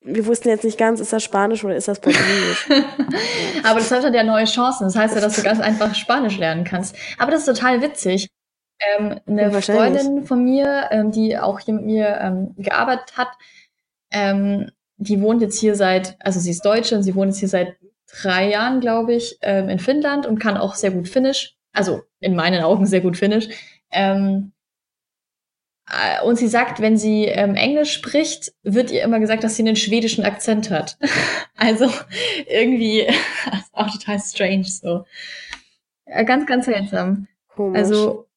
[0.03, 2.69] wir wussten jetzt nicht ganz, ist das Spanisch oder ist das Portugiesisch.
[3.63, 4.85] Aber das hat ja neue Chancen.
[4.85, 6.95] Das heißt ja, dass du ganz einfach Spanisch lernen kannst.
[7.19, 8.29] Aber das ist total witzig.
[8.97, 13.27] Ähm, eine ja, Freundin von mir, ähm, die auch hier mit mir ähm, gearbeitet hat,
[14.11, 17.49] ähm, die wohnt jetzt hier seit, also sie ist Deutsche und sie wohnt jetzt hier
[17.49, 17.75] seit
[18.21, 21.55] drei Jahren, glaube ich, ähm, in Finnland und kann auch sehr gut Finnisch.
[21.73, 23.47] also in meinen Augen sehr gut Finnisch.
[23.91, 24.61] Ähm, äh,
[26.23, 29.75] und sie sagt, wenn sie ähm, Englisch spricht, wird ihr immer gesagt, dass sie einen
[29.75, 30.97] schwedischen Akzent hat.
[31.57, 31.89] also
[32.47, 33.07] irgendwie
[33.73, 35.05] auch total strange so.
[36.05, 37.27] Äh, ganz, ganz seltsam.
[37.49, 37.79] Komisch.
[37.79, 38.27] Also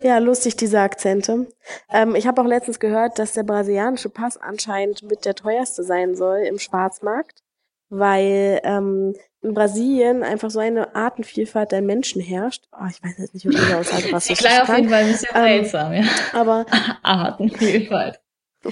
[0.00, 1.46] ja, lustig, diese Akzente.
[1.90, 6.14] Ähm, ich habe auch letztens gehört, dass der brasilianische Pass anscheinend mit der teuerste sein
[6.14, 7.42] soll im Schwarzmarkt,
[7.88, 12.68] weil ähm, in Brasilien einfach so eine Artenvielfalt der Menschen herrscht.
[12.72, 15.08] Oh, ich weiß jetzt nicht, wie ich aussage, was ich Klar, auf jeden Fall ein
[15.12, 16.04] bisschen ähm, seltsam, ja.
[16.32, 16.66] Aber
[17.02, 18.20] Artenvielfalt.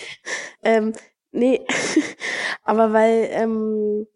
[0.62, 0.92] ähm,
[1.32, 1.66] nee,
[2.62, 4.06] aber weil ähm,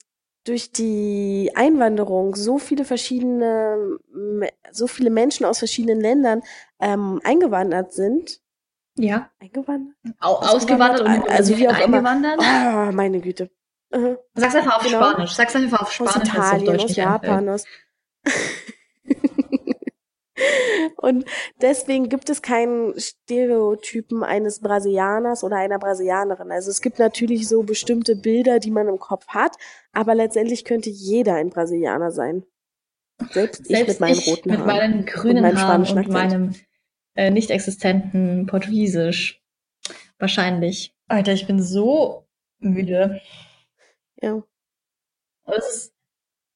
[0.45, 3.99] durch die Einwanderung so viele verschiedene,
[4.71, 6.43] so viele Menschen aus verschiedenen Ländern
[6.79, 8.41] ähm, eingewandert sind.
[8.97, 9.31] Ja.
[9.41, 9.97] Eingewandert?
[10.21, 12.35] Au ausgewandert und also wie auch eingewandert.
[12.35, 12.89] Immer.
[12.91, 13.51] Oh, meine Güte.
[13.95, 14.19] Mhm.
[14.35, 15.11] Sag's einfach auf genau.
[15.11, 15.33] Spanisch.
[15.33, 16.17] Sag's einfach auf Spanisch.
[16.17, 17.65] Aus Italien, aus Japan, aus.
[20.97, 21.25] Und
[21.61, 26.51] deswegen gibt es keinen Stereotypen eines Brasilianers oder einer Brasilianerin.
[26.51, 29.53] Also es gibt natürlich so bestimmte Bilder, die man im Kopf hat,
[29.93, 32.45] aber letztendlich könnte jeder ein Brasilianer sein.
[33.31, 34.67] Selbst, Selbst ich mit meinen roten Haaren.
[34.67, 36.55] Mit meinen grünen und Haaren und meinem
[37.15, 39.41] äh, nicht existenten Portugiesisch.
[40.19, 40.97] Wahrscheinlich.
[41.07, 42.27] Alter, ich bin so
[42.59, 43.21] müde.
[44.25, 44.43] Ja.
[45.47, 45.95] Es ist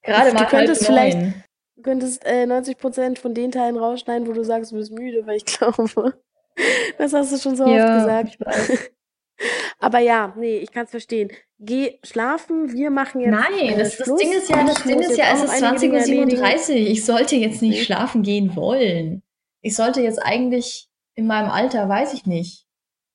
[0.02, 1.18] gerade mal du könntest vielleicht,
[1.78, 5.36] Du könntest äh, 90% von den Teilen rausschneiden, wo du sagst, du bist müde, weil
[5.36, 6.18] ich glaube,
[6.98, 8.90] das hast du schon so ja, oft gesagt.
[9.78, 11.30] Aber ja, nee, ich kann es verstehen.
[11.60, 13.30] Geh schlafen, wir machen jetzt.
[13.30, 16.76] Nein, äh, das, das Ding ist ja, das Ding ist ja, es ist 20.37 Uhr.
[16.76, 19.22] Ich sollte jetzt nicht schlafen gehen wollen.
[19.60, 22.66] Ich sollte jetzt eigentlich in meinem Alter, weiß ich nicht.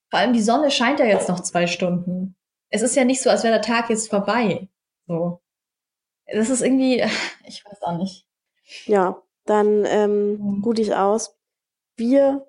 [0.08, 2.34] Vor allem die Sonne scheint ja jetzt noch zwei Stunden.
[2.70, 4.68] Es ist ja nicht so, als wäre der Tag jetzt vorbei.
[5.06, 5.40] So.
[6.26, 7.02] Das ist irgendwie,
[7.46, 8.26] ich weiß auch nicht.
[8.86, 10.64] Ja, dann ähm, mhm.
[10.64, 11.36] ruh dich aus.
[11.96, 12.46] Wir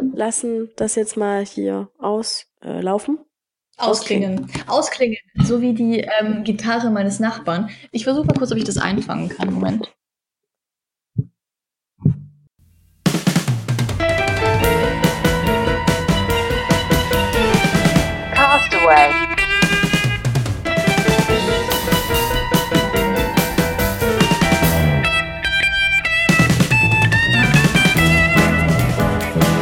[0.00, 3.18] lassen das jetzt mal hier auslaufen.
[3.18, 4.50] Äh, Ausklingen.
[4.66, 5.16] Ausklingen.
[5.42, 7.70] So wie die ähm, Gitarre meines Nachbarn.
[7.92, 9.54] Ich versuche mal kurz, ob ich das einfangen kann.
[9.54, 9.90] Moment.
[18.90, 19.29] away.